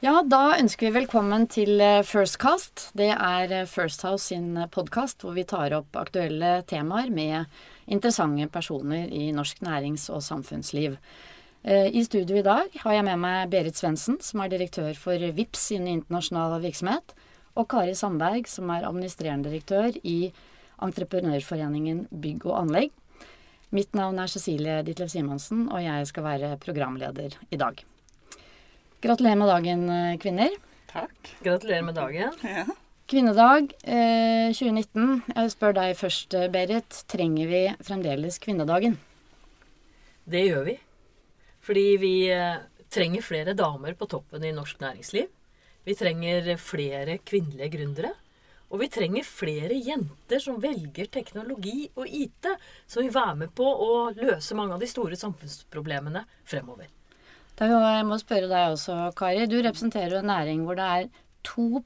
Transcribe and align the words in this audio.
Ja, 0.00 0.22
da 0.24 0.54
ønsker 0.56 0.88
vi 0.88 0.94
velkommen 1.02 1.42
til 1.52 1.74
Firstcast. 2.08 2.86
Det 2.96 3.10
er 3.12 3.50
eh, 3.52 3.66
First 3.68 4.00
House 4.06 4.30
sin 4.30 4.54
podkast 4.72 5.20
hvor 5.20 5.34
vi 5.36 5.44
tar 5.44 5.74
opp 5.76 5.98
aktuelle 6.00 6.62
temaer 6.70 7.10
med 7.12 7.44
interessante 7.84 8.46
personer 8.48 9.12
i 9.12 9.26
norsk 9.36 9.60
nærings- 9.60 10.08
og 10.08 10.22
samfunnsliv. 10.24 10.96
Eh, 11.60 11.92
I 11.92 12.06
studio 12.08 12.40
i 12.40 12.46
dag 12.46 12.80
har 12.80 12.96
jeg 12.96 13.06
med 13.10 13.20
meg 13.26 13.52
Berit 13.52 13.76
Svendsen, 13.76 14.16
som 14.24 14.40
er 14.40 14.54
direktør 14.54 14.96
for 14.96 15.20
VIPS 15.20 15.68
sin 15.74 15.84
internasjonale 15.84 16.62
virksomhet, 16.64 17.12
og 17.60 17.68
Kari 17.68 17.92
Sandberg, 17.92 18.48
som 18.48 18.72
er 18.72 18.88
administrerende 18.88 19.52
direktør 19.52 20.00
i 20.00 20.32
Entreprenørforeningen 20.80 22.06
bygg 22.08 22.48
og 22.48 22.56
anlegg. 22.64 22.96
Mitt 23.68 23.92
navn 23.92 24.16
er 24.16 24.32
Cecilie 24.32 24.80
Ditlev 24.80 25.12
Simonsen, 25.12 25.68
og 25.68 25.84
jeg 25.84 26.08
skal 26.08 26.30
være 26.32 26.54
programleder 26.64 27.36
i 27.52 27.60
dag. 27.60 27.89
Gratulerer 29.00 29.36
med 29.36 29.48
dagen, 29.48 29.88
eh, 29.88 30.18
kvinner. 30.18 30.56
Takk. 30.92 31.36
Gratulerer 31.42 31.82
med 31.82 31.94
dagen. 31.94 32.32
Ja. 32.44 32.64
Kvinnedag 33.10 33.72
eh, 33.82 34.52
2019. 34.52 35.22
Jeg 35.34 35.52
spør 35.54 35.72
deg 35.74 35.96
først, 35.96 36.34
eh, 36.36 36.50
Berit. 36.52 36.98
Trenger 37.10 37.48
vi 37.50 37.62
fremdeles 37.82 38.36
kvinnedagen? 38.38 38.98
Det 40.28 40.44
gjør 40.44 40.68
vi. 40.68 40.76
Fordi 41.64 41.86
vi 41.98 42.12
eh, 42.30 42.60
trenger 42.92 43.24
flere 43.24 43.56
damer 43.56 43.96
på 43.96 44.06
toppen 44.06 44.44
i 44.44 44.52
norsk 44.52 44.84
næringsliv. 44.84 45.32
Vi 45.88 45.96
trenger 45.96 46.52
flere 46.60 47.18
kvinnelige 47.24 47.72
gründere. 47.78 48.12
Og 48.70 48.84
vi 48.84 48.92
trenger 48.92 49.26
flere 49.26 49.74
jenter 49.74 50.38
som 50.38 50.60
velger 50.62 51.08
teknologi 51.10 51.88
og 51.96 52.06
IT, 52.06 52.52
som 52.86 53.02
vil 53.02 53.16
være 53.16 53.34
med 53.42 53.56
på 53.56 53.64
å 53.64 53.92
løse 54.14 54.54
mange 54.54 54.76
av 54.76 54.84
de 54.84 54.92
store 54.92 55.18
samfunnsproblemene 55.18 56.22
fremover. 56.44 56.92
Da 57.60 57.66
jeg 57.68 58.04
må 58.08 58.16
spørre 58.16 58.48
deg 58.48 58.72
også, 58.72 58.94
Kari. 59.18 59.44
Du 59.44 59.58
representerer 59.60 60.14
jo 60.14 60.22
en 60.22 60.30
næring 60.32 60.62
hvor 60.64 60.78
det 60.78 60.86
er 60.88 61.08
2 61.44 61.82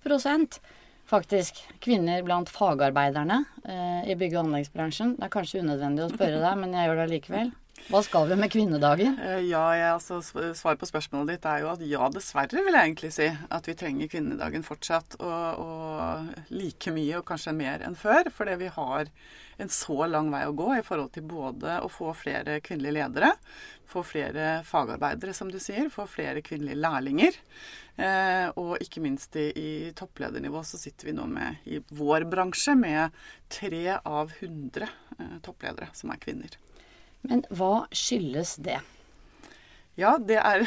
faktisk 1.11 1.59
kvinner 1.83 2.23
blant 2.23 2.49
fagarbeiderne 2.49 3.45
eh, 3.67 4.11
i 4.11 4.15
bygge- 4.15 4.39
og 4.39 4.47
anleggsbransjen. 4.47 5.17
Det 5.19 5.27
er 5.27 5.33
kanskje 5.35 5.65
unødvendig 5.65 6.05
å 6.07 6.13
spørre 6.15 6.39
deg, 6.41 6.61
men 6.63 6.73
jeg 6.79 6.89
gjør 6.89 7.01
det 7.03 7.09
likevel. 7.11 7.51
Hva 7.85 8.01
skal 8.01 8.31
vi 8.31 8.37
med 8.41 8.49
kvinnedagen? 8.49 9.19
Eh, 9.21 9.43
ja, 9.51 9.63
jeg, 9.77 9.89
altså, 9.99 10.21
Svaret 10.57 10.81
på 10.81 10.89
spørsmålet 10.89 11.35
ditt 11.35 11.49
er 11.49 11.61
jo 11.61 11.71
at 11.75 11.83
ja, 11.85 12.07
dessverre 12.09 12.63
vil 12.65 12.73
jeg 12.73 12.89
egentlig 12.89 13.11
si. 13.13 13.27
At 13.53 13.69
vi 13.69 13.77
trenger 13.77 14.09
kvinnedagen 14.09 14.65
fortsatt. 14.65 15.19
Og, 15.21 15.61
og 15.61 16.49
like 16.55 16.95
mye, 16.97 17.19
og 17.21 17.27
kanskje 17.29 17.53
mer 17.57 17.85
enn 17.85 17.99
før. 17.99 18.33
Fordi 18.33 18.57
vi 18.63 18.73
har 18.73 19.13
en 19.61 19.71
så 19.71 20.09
lang 20.09 20.33
vei 20.33 20.43
å 20.49 20.57
gå 20.57 20.71
i 20.79 20.83
forhold 20.87 21.13
til 21.15 21.29
både 21.29 21.77
å 21.85 21.93
få 21.93 22.15
flere 22.17 22.57
kvinnelige 22.65 22.97
ledere, 22.97 23.31
få 23.87 24.03
flere 24.07 24.49
fagarbeidere, 24.67 25.37
som 25.37 25.53
du 25.53 25.61
sier, 25.63 25.93
få 25.93 26.09
flere 26.11 26.43
kvinnelige 26.47 26.81
lærlinger. 26.81 27.39
Eh, 28.01 28.49
og 28.59 28.81
ikke 28.83 29.05
minst 29.05 29.37
i, 29.39 29.51
i, 29.55 29.71
toppledernivå 29.95 30.65
så 30.67 30.81
sitter 30.81 31.13
vi 31.13 31.19
nå 31.21 31.29
med, 31.31 31.61
i 31.69 31.85
vår 31.95 32.27
bransje 32.33 32.75
med 32.81 33.15
tre 33.53 34.01
av 34.01 34.33
hundre 34.41 34.89
eh, 35.19 35.37
toppledere 35.45 35.93
som 35.95 36.17
er 36.17 36.23
kvinner. 36.25 36.64
Men 37.29 37.45
hva 37.55 37.87
skyldes 37.95 38.57
det? 38.65 38.81
Ja, 39.99 40.17
det 40.19 40.41
er 40.43 40.65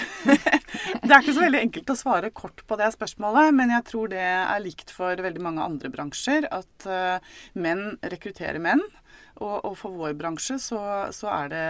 Det 1.04 1.12
er 1.12 1.20
ikke 1.20 1.36
så 1.36 1.44
veldig 1.44 1.64
enkelt 1.66 1.92
å 1.92 1.98
svare 2.00 2.32
kort 2.36 2.64
på 2.68 2.78
det 2.80 2.88
spørsmålet, 2.96 3.52
men 3.56 3.74
jeg 3.76 3.86
tror 3.90 4.12
det 4.12 4.24
er 4.24 4.64
likt 4.64 4.94
for 4.96 5.20
veldig 5.24 5.44
mange 5.44 5.66
andre 5.66 5.92
bransjer 5.92 6.48
at 6.52 6.88
uh, 6.88 7.20
menn 7.60 7.98
rekrutterer 8.04 8.60
menn. 8.64 8.84
Og, 9.38 9.58
og, 9.68 9.74
for 9.78 9.94
vår 9.94 10.16
bransje 10.18 10.58
så, 10.62 10.80
så, 11.14 11.30
er 11.30 11.52
det 11.52 11.66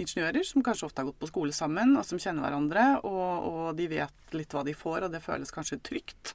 ingeniører 0.00 0.46
som 0.46 0.64
kanskje 0.64 0.86
ofte 0.88 1.02
har 1.02 1.10
gått 1.10 1.20
på 1.20 1.28
skole 1.28 1.52
sammen, 1.52 1.92
og 2.00 2.06
som 2.08 2.20
kjenner 2.20 2.46
hverandre. 2.46 2.86
Og, 3.04 3.48
og 3.50 3.66
de 3.78 3.90
vet 3.92 4.36
litt 4.36 4.54
hva 4.56 4.64
de 4.64 4.74
får, 4.76 5.04
og 5.04 5.12
det 5.12 5.24
føles 5.24 5.52
kanskje 5.52 5.80
trygt. 5.84 6.34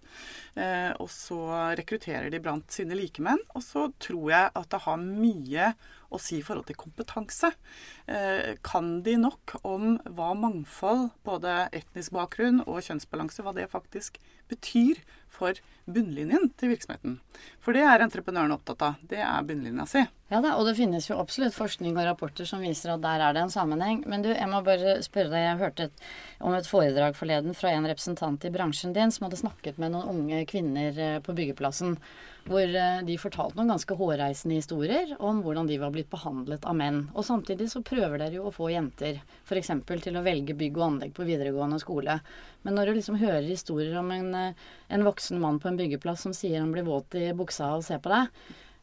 Eh, 0.53 0.91
og 1.01 1.09
så 1.13 1.39
rekrutterer 1.79 2.29
de 2.33 2.41
blant 2.43 2.69
sine 2.73 2.97
likemenn. 2.97 3.41
Og 3.57 3.65
så 3.65 3.87
tror 4.03 4.29
jeg 4.33 4.53
at 4.61 4.69
det 4.73 4.83
har 4.85 5.01
mye 5.01 5.73
å 6.13 6.19
si 6.21 6.37
i 6.37 6.45
forhold 6.45 6.67
til 6.69 6.77
kompetanse. 6.77 7.49
Eh, 8.05 8.53
kan 8.65 8.99
de 9.05 9.17
nok 9.17 9.55
om 9.65 9.97
hva 10.05 10.33
mangfold, 10.37 11.09
både 11.25 11.67
etnisk 11.73 12.13
bakgrunn 12.13 12.61
og 12.67 12.83
kjønnsbalanse, 12.85 13.41
hva 13.45 13.55
det 13.57 13.71
faktisk 13.73 14.21
betyr 14.51 15.01
for 15.33 15.57
bunnlinjen 15.89 16.51
til 16.59 16.73
virksomheten. 16.73 17.17
For 17.63 17.75
det 17.75 17.85
er 17.87 18.05
entreprenøren 18.05 18.53
opptatt 18.55 18.85
av. 18.85 19.01
Det 19.09 19.21
er 19.25 19.47
bunnlinja 19.47 19.87
si. 19.89 20.03
Ja 20.31 20.39
da, 20.41 20.53
og 20.55 20.65
det 20.65 20.77
finnes 20.77 21.05
jo 21.09 21.17
absolutt 21.19 21.53
forskning 21.53 21.97
og 21.97 22.07
rapporter 22.07 22.47
som 22.47 22.63
viser 22.63 22.93
at 22.93 23.01
der 23.03 23.21
er 23.21 23.35
det 23.35 23.41
en 23.43 23.51
sammenheng. 23.53 23.99
Men 24.09 24.23
du, 24.23 24.31
jeg 24.31 24.47
må 24.49 24.61
bare 24.65 24.95
spørre 25.03 25.29
deg, 25.29 25.43
jeg 25.43 25.59
hørte 25.59 25.87
et, 25.89 26.05
om 26.39 26.55
et 26.55 26.69
foredrag 26.69 27.17
forleden 27.17 27.53
fra 27.57 27.73
en 27.75 27.85
representant 27.89 28.47
i 28.47 28.51
bransjen 28.53 28.95
din 28.95 29.11
som 29.11 29.27
hadde 29.27 29.41
snakket 29.43 29.81
med 29.83 29.93
noen 29.93 30.23
unge 30.23 30.39
kvinner 30.49 30.95
eh, 30.95 31.19
på 31.21 31.35
byggeplassen. 31.35 31.97
Hvor 32.47 32.63
eh, 32.63 33.03
de 33.05 33.19
fortalte 33.19 33.59
noen 33.59 33.75
ganske 33.75 33.99
hårreisende 33.99 34.57
historier 34.57 35.13
om 35.19 35.43
hvordan 35.43 35.67
de 35.69 35.77
var 35.83 35.93
blitt 35.93 36.09
behandlet 36.11 36.65
av 36.65 36.79
menn. 36.79 37.03
Og 37.13 37.27
samtidig 37.27 37.69
så 37.75 37.83
prøver 37.85 38.23
dere 38.23 38.39
jo 38.39 38.47
å 38.47 38.55
få 38.55 38.71
jenter 38.71 39.19
f.eks. 39.43 39.75
til 40.07 40.17
å 40.17 40.25
velge 40.25 40.55
bygg 40.57 40.79
og 40.79 40.87
anlegg 40.87 41.15
på 41.19 41.27
videregående 41.27 41.83
skole. 41.83 42.21
Men 42.63 42.79
når 42.79 42.89
du 42.89 42.97
liksom 42.97 43.19
hører 43.19 43.45
historier 43.51 43.99
om 43.99 44.09
en, 44.15 44.33
eh, 44.39 44.67
en 44.87 45.05
voksen 45.11 45.43
mann 45.43 45.59
på 45.59 45.69
en 45.69 45.83
byggeplass 45.83 46.25
som 46.25 46.33
sier 46.33 46.63
han 46.63 46.71
blir 46.73 46.87
våt 46.87 47.19
i 47.19 47.27
buksa 47.37 47.75
og 47.75 47.85
ser 47.85 48.01
på 48.01 48.15
deg, 48.15 48.31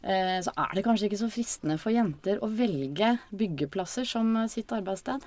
så 0.00 0.53
er 0.56 0.71
det 0.72 0.84
kanskje 0.87 1.11
ikke 1.11 1.19
så 1.21 1.27
fristende 1.28 1.75
for 1.81 1.93
jenter 1.93 2.38
å 2.41 2.49
velge 2.49 3.11
byggeplasser 3.37 4.06
som 4.09 4.33
sitt 4.49 4.72
arbeidssted? 4.72 5.27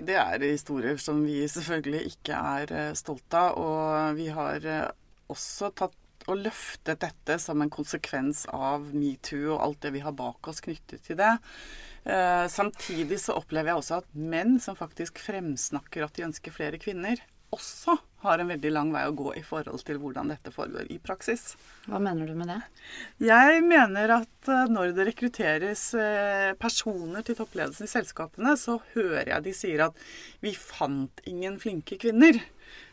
Det 0.00 0.16
er 0.16 0.40
historier 0.46 0.96
som 1.02 1.20
vi 1.26 1.42
selvfølgelig 1.44 2.14
ikke 2.14 2.38
er 2.54 2.94
stolte 2.96 3.42
av. 3.42 3.58
Og 3.60 4.16
vi 4.16 4.30
har 4.32 4.64
også 5.28 5.68
tatt 5.76 5.98
og 6.28 6.40
løftet 6.44 7.00
dette 7.02 7.36
som 7.40 7.62
en 7.62 7.72
konsekvens 7.72 8.44
av 8.52 8.90
metoo 8.94 9.54
og 9.54 9.62
alt 9.64 9.80
det 9.86 9.94
vi 9.96 10.04
har 10.04 10.16
bak 10.16 10.50
oss 10.50 10.62
knyttet 10.64 11.04
til 11.06 11.18
det. 11.20 11.32
Eh, 12.04 12.46
samtidig 12.52 13.20
så 13.20 13.36
opplever 13.40 13.72
jeg 13.72 13.82
også 13.82 14.00
at 14.00 14.14
menn 14.16 14.58
som 14.62 14.78
faktisk 14.78 15.20
fremsnakker 15.22 16.06
at 16.06 16.16
de 16.16 16.26
ønsker 16.28 16.54
flere 16.54 16.80
kvinner, 16.80 17.20
også 17.50 17.96
har 18.22 18.40
en 18.40 18.50
veldig 18.52 18.72
lang 18.74 18.92
vei 18.92 19.06
å 19.08 19.14
gå 19.16 19.32
i 19.38 19.42
forhold 19.44 19.82
til 19.86 20.00
hvordan 20.00 20.30
dette 20.32 20.52
foregår 20.52 20.90
i 20.92 20.98
praksis. 21.02 21.54
Hva 21.86 22.00
mener 22.02 22.28
du 22.28 22.36
med 22.36 22.50
det? 22.52 22.58
Jeg 23.24 23.64
mener 23.64 24.16
at 24.20 24.50
eh, 24.50 24.68
når 24.72 24.94
det 24.96 25.08
rekrutteres 25.08 25.86
eh, 25.96 26.52
personer 26.60 27.24
til 27.26 27.38
toppledelsen 27.38 27.88
i 27.88 27.92
selskapene, 27.92 28.56
så 28.60 28.78
hører 28.94 29.32
jeg 29.32 29.46
de 29.46 29.56
sier 29.56 29.86
at 29.88 30.04
vi 30.44 30.52
fant 30.56 31.24
ingen 31.30 31.56
flinke 31.62 32.00
kvinner. 32.00 32.42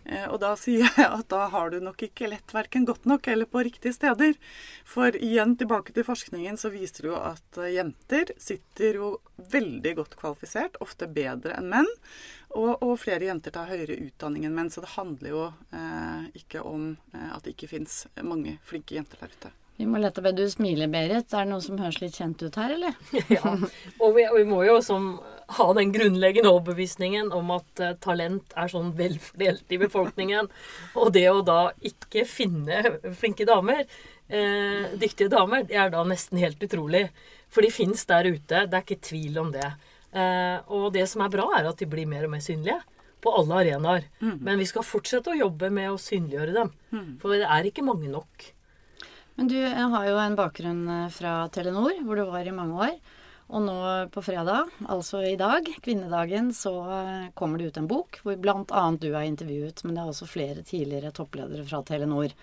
Eh, 0.07 0.25
og 0.31 0.39
da 0.43 0.53
sier 0.59 0.87
jeg 0.87 1.07
at 1.07 1.27
da 1.31 1.47
har 1.51 1.71
du 1.73 1.79
nok 1.83 2.01
ikke 2.07 2.29
lett 2.31 2.53
verken 2.55 2.87
godt 2.87 3.07
nok 3.09 3.27
eller 3.27 3.49
på 3.49 3.63
riktige 3.67 3.95
steder. 3.95 4.37
For 4.87 5.15
igjen 5.15 5.57
tilbake 5.59 5.95
til 5.95 6.07
forskningen 6.07 6.59
så 6.59 6.71
viser 6.73 7.07
det 7.07 7.11
jo 7.11 7.19
at 7.19 7.61
eh, 7.61 7.73
jenter 7.77 8.33
sitter 8.41 9.01
jo 9.01 9.11
veldig 9.37 9.93
godt 9.99 10.17
kvalifisert, 10.19 10.79
ofte 10.83 11.09
bedre 11.11 11.57
enn 11.59 11.69
menn. 11.73 11.91
Og, 12.55 12.79
og 12.81 12.95
flere 13.01 13.27
jenter 13.27 13.53
tar 13.53 13.69
høyere 13.69 13.99
utdanning 14.07 14.47
enn 14.47 14.55
menn, 14.55 14.71
så 14.73 14.81
det 14.83 14.95
handler 14.95 15.33
jo 15.33 15.45
eh, 15.75 16.27
ikke 16.39 16.63
om 16.65 16.93
eh, 17.13 17.29
at 17.35 17.43
det 17.43 17.57
ikke 17.57 17.73
fins 17.75 18.05
mange 18.23 18.57
flinke 18.65 18.97
jenter 18.97 19.21
der 19.21 19.35
ute. 19.35 19.53
Vi 19.77 19.85
må 19.85 19.99
lette 20.01 20.23
på 20.25 20.33
Du 20.33 20.43
smiler, 20.49 20.89
Berit. 20.89 21.29
Er 21.33 21.45
det 21.45 21.51
noe 21.51 21.61
som 21.61 21.77
høres 21.77 21.99
litt 22.01 22.17
kjent 22.17 22.41
ut 22.41 22.55
her, 22.57 22.73
eller? 22.73 22.95
ja. 23.37 23.53
Og 24.01 24.15
vi, 24.15 24.25
og 24.25 24.39
vi 24.39 24.45
må 24.49 24.63
jo 24.65 24.79
som, 24.81 25.11
ha 25.59 25.67
den 25.77 25.93
grunnleggende 25.93 26.49
overbevisningen 26.49 27.29
om 27.35 27.53
at 27.55 27.83
uh, 27.83 27.93
talent 28.01 28.55
er 28.57 28.73
sånn 28.73 28.89
velfordelt 28.97 29.77
i 29.77 29.81
befolkningen. 29.85 30.49
Og 30.97 31.13
det 31.13 31.27
å 31.29 31.45
da 31.45 31.59
ikke 31.85 32.25
finne 32.29 32.81
flinke 33.19 33.45
damer, 33.47 33.85
uh, 34.33 34.97
dyktige 34.97 35.29
damer, 35.35 35.67
det 35.69 35.77
er 35.77 35.93
da 35.93 36.01
nesten 36.09 36.41
helt 36.41 36.63
utrolig. 36.65 37.05
For 37.53 37.63
de 37.63 37.71
fins 37.71 38.01
der 38.09 38.33
ute. 38.33 38.65
Det 38.65 38.73
er 38.73 38.83
ikke 38.83 39.01
tvil 39.11 39.37
om 39.45 39.53
det. 39.53 39.69
Uh, 40.09 40.57
og 40.73 40.89
det 40.97 41.05
som 41.11 41.21
er 41.21 41.33
bra, 41.37 41.51
er 41.59 41.69
at 41.69 41.77
de 41.77 41.89
blir 41.89 42.09
mer 42.09 42.25
og 42.25 42.33
mer 42.33 42.41
synlige 42.41 42.81
på 43.21 43.37
alle 43.37 43.61
arenaer. 43.61 44.09
Mm. 44.25 44.37
Men 44.41 44.57
vi 44.57 44.67
skal 44.69 44.85
fortsette 44.85 45.33
å 45.33 45.37
jobbe 45.37 45.69
med 45.73 45.93
å 45.93 46.01
synliggjøre 46.01 46.53
dem. 46.63 46.77
Mm. 46.89 47.09
For 47.21 47.37
det 47.37 47.45
er 47.45 47.69
ikke 47.69 47.85
mange 47.85 48.09
nok. 48.09 48.53
Men 49.37 49.49
du 49.51 49.59
har 49.61 50.09
jo 50.09 50.17
en 50.17 50.37
bakgrunn 50.37 50.83
eh, 50.89 51.07
fra 51.13 51.39
Telenor, 51.53 52.01
hvor 52.03 52.17
du 52.17 52.25
var 52.27 52.47
i 52.49 52.55
mange 52.55 52.77
år. 52.87 52.99
Og 53.47 53.63
nå 53.63 53.75
på 54.11 54.21
fredag, 54.25 54.73
altså 54.91 55.21
i 55.23 55.37
dag, 55.39 55.69
kvinnedagen, 55.83 56.49
så 56.55 56.73
eh, 56.91 57.27
kommer 57.37 57.61
det 57.61 57.69
ut 57.69 57.77
en 57.79 57.87
bok 57.87 58.19
hvor 58.25 58.35
bl.a. 58.43 58.85
du 58.99 59.11
er 59.13 59.27
intervjuet, 59.29 59.85
men 59.85 59.95
det 59.95 60.03
er 60.03 60.11
også 60.11 60.27
flere 60.27 60.65
tidligere 60.67 61.13
toppledere 61.15 61.63
fra 61.69 61.79
Telenor. 61.87 62.33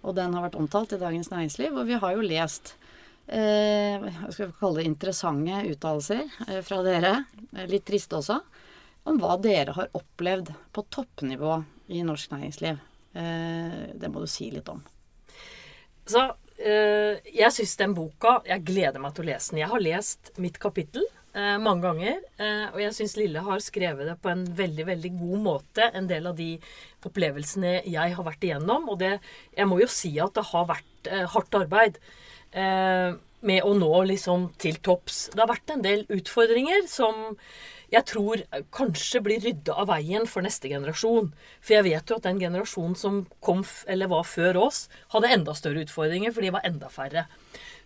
Og 0.00 0.16
den 0.16 0.32
har 0.32 0.46
vært 0.46 0.56
omtalt 0.56 0.94
i 0.96 1.00
Dagens 1.02 1.28
Næringsliv, 1.32 1.76
og 1.76 1.90
vi 1.90 1.98
har 2.00 2.14
jo 2.16 2.24
lest 2.24 2.72
eh, 3.26 4.00
hva 4.00 4.30
skal 4.32 4.54
kalle 4.56 4.80
det 4.80 4.88
interessante 4.88 5.60
uttalelser 5.74 6.22
eh, 6.46 6.62
fra 6.64 6.80
dere, 6.86 7.12
eh, 7.52 7.66
litt 7.68 7.84
triste 7.90 8.16
også, 8.16 8.38
om 9.10 9.20
hva 9.20 9.36
dere 9.40 9.74
har 9.76 9.92
opplevd 9.96 10.54
på 10.72 10.86
toppnivå 10.94 11.58
i 11.92 12.00
norsk 12.06 12.32
næringsliv. 12.32 12.80
Eh, 13.12 13.76
det 13.92 14.08
må 14.08 14.24
du 14.24 14.30
si 14.30 14.48
litt 14.54 14.72
om. 14.72 14.80
Så 16.10 16.26
øh, 16.26 17.16
jeg 17.30 17.54
syns 17.54 17.76
den 17.80 17.94
boka 17.96 18.40
Jeg 18.48 18.64
gleder 18.66 19.00
meg 19.02 19.14
til 19.14 19.24
å 19.26 19.30
lese 19.30 19.52
den. 19.54 19.62
Jeg 19.62 19.72
har 19.72 19.84
lest 19.84 20.32
mitt 20.42 20.58
kapittel. 20.62 21.06
eh, 21.34 21.56
mange 21.62 21.84
ganger. 21.86 22.18
Eh, 22.42 22.66
og 22.72 22.80
jeg 22.82 22.96
syns 22.96 23.16
Lille 23.18 23.42
har 23.46 23.62
skrevet 23.62 24.08
det 24.08 24.16
på 24.22 24.32
en 24.32 24.44
veldig 24.58 24.86
veldig 24.88 25.12
god 25.20 25.38
måte. 25.44 25.90
En 25.94 26.08
del 26.10 26.26
av 26.26 26.36
de 26.38 26.50
opplevelsene 27.06 27.80
jeg 27.86 28.16
har 28.16 28.26
vært 28.26 28.46
igjennom. 28.48 28.88
Og 28.90 28.98
det, 29.02 29.12
jeg 29.56 29.70
må 29.70 29.80
jo 29.82 29.90
si 29.90 30.16
at 30.22 30.34
det 30.34 30.48
har 30.50 30.66
vært 30.72 31.10
eh, 31.10 31.26
hardt 31.34 31.58
arbeid 31.60 32.00
eh, 32.52 33.14
med 33.40 33.64
å 33.64 33.72
nå 33.78 33.92
liksom 34.10 34.50
til 34.60 34.80
topps. 34.84 35.28
Det 35.32 35.40
har 35.40 35.52
vært 35.54 35.76
en 35.76 35.84
del 35.86 36.04
utfordringer 36.12 36.84
som 36.90 37.36
jeg 37.90 38.06
tror 38.06 38.42
kanskje 38.74 39.22
blir 39.24 39.42
rydda 39.42 39.74
av 39.82 39.90
veien 39.90 40.26
for 40.30 40.46
neste 40.46 40.70
generasjon. 40.70 41.32
For 41.58 41.76
jeg 41.76 41.86
vet 41.88 42.10
jo 42.10 42.20
at 42.20 42.28
den 42.28 42.38
generasjonen 42.42 42.96
som 42.98 43.24
kom, 43.42 43.64
eller 43.90 44.10
var 44.12 44.28
før 44.28 44.60
oss, 44.68 44.84
hadde 45.14 45.32
enda 45.34 45.56
større 45.58 45.82
utfordringer, 45.86 46.34
for 46.34 46.46
de 46.46 46.54
var 46.54 46.66
enda 46.68 46.90
færre. 46.92 47.26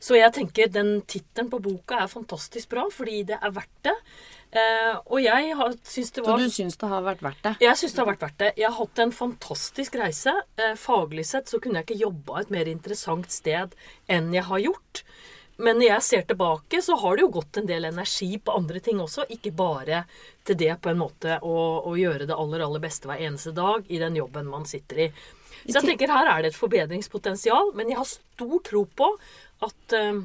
Så 0.05 0.19
jeg 0.19 0.35
tenker 0.37 0.69
den 0.69 0.99
tittelen 1.09 1.49
på 1.49 1.63
boka 1.65 2.03
er 2.03 2.11
fantastisk 2.13 2.75
bra, 2.75 2.85
fordi 2.93 3.23
det 3.31 3.39
er 3.41 3.53
verdt 3.57 3.87
det. 3.87 3.95
Eh, 4.55 4.99
og 5.11 5.19
jeg 5.25 5.55
har, 5.59 5.73
syns 5.89 6.13
det 6.15 6.23
var 6.23 6.37
Så 6.37 6.45
du 6.45 6.53
syns 6.55 6.77
det 6.79 6.91
har 6.93 7.07
vært 7.07 7.23
verdt 7.25 7.41
det? 7.47 7.55
Jeg 7.65 7.81
syns 7.81 7.95
det 7.95 8.03
har 8.03 8.11
vært 8.13 8.27
verdt 8.27 8.43
det. 8.43 8.51
Jeg 8.61 8.69
har 8.69 8.77
hatt 8.77 9.01
en 9.03 9.15
fantastisk 9.17 9.97
reise. 9.99 10.35
Eh, 10.61 10.77
faglig 10.79 11.25
sett 11.27 11.51
så 11.51 11.59
kunne 11.63 11.81
jeg 11.81 11.89
ikke 11.89 12.05
jobba 12.05 12.43
et 12.43 12.53
mer 12.55 12.71
interessant 12.71 13.33
sted 13.33 13.75
enn 14.13 14.31
jeg 14.37 14.47
har 14.51 14.63
gjort. 14.69 15.03
Men 15.57 15.79
når 15.79 15.87
jeg 15.87 16.03
ser 16.03 16.25
tilbake, 16.27 16.81
så 16.83 16.97
har 16.99 17.17
det 17.17 17.23
jo 17.23 17.33
gått 17.37 17.61
en 17.61 17.69
del 17.69 17.87
energi 17.87 18.33
på 18.43 18.57
andre 18.59 18.81
ting 18.83 19.01
også. 19.03 19.29
Ikke 19.37 19.53
bare 19.55 20.03
til 20.47 20.59
det 20.59 20.73
på 20.83 20.91
en 20.91 21.01
måte 21.01 21.39
å, 21.47 21.57
å 21.87 21.95
gjøre 21.99 22.27
det 22.27 22.35
aller, 22.35 22.65
aller 22.67 22.83
beste 22.83 23.11
hver 23.11 23.23
eneste 23.23 23.55
dag 23.55 23.87
i 23.87 24.01
den 24.03 24.19
jobben 24.19 24.51
man 24.51 24.67
sitter 24.67 25.07
i. 25.07 25.09
Så 25.65 25.79
jeg 25.79 25.95
tenker 25.95 26.13
her 26.13 26.29
er 26.29 26.43
det 26.43 26.53
et 26.53 26.59
forbedringspotensial, 26.59 27.73
men 27.79 27.93
jeg 27.93 28.01
har 28.01 28.09
stor 28.11 28.57
tro 28.67 28.83
på 28.99 29.09
at 29.65 29.95
eh, 29.97 30.19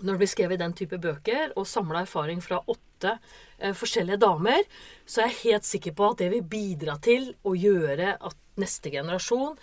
når 0.00 0.14
det 0.14 0.20
blir 0.22 0.30
skrevet 0.30 0.62
den 0.62 0.76
type 0.76 0.98
bøker, 1.02 1.52
og 1.58 1.68
samla 1.68 2.04
erfaring 2.04 2.40
fra 2.42 2.62
åtte 2.62 3.16
eh, 3.58 3.74
forskjellige 3.76 4.22
damer, 4.22 4.62
så 5.06 5.22
er 5.22 5.32
jeg 5.32 5.42
helt 5.42 5.68
sikker 5.68 5.98
på 5.98 6.08
at 6.12 6.22
det 6.22 6.30
vil 6.32 6.46
bidra 6.46 6.96
til 7.02 7.32
å 7.44 7.54
gjøre 7.58 8.14
at 8.16 8.40
neste 8.60 8.92
generasjon 8.94 9.58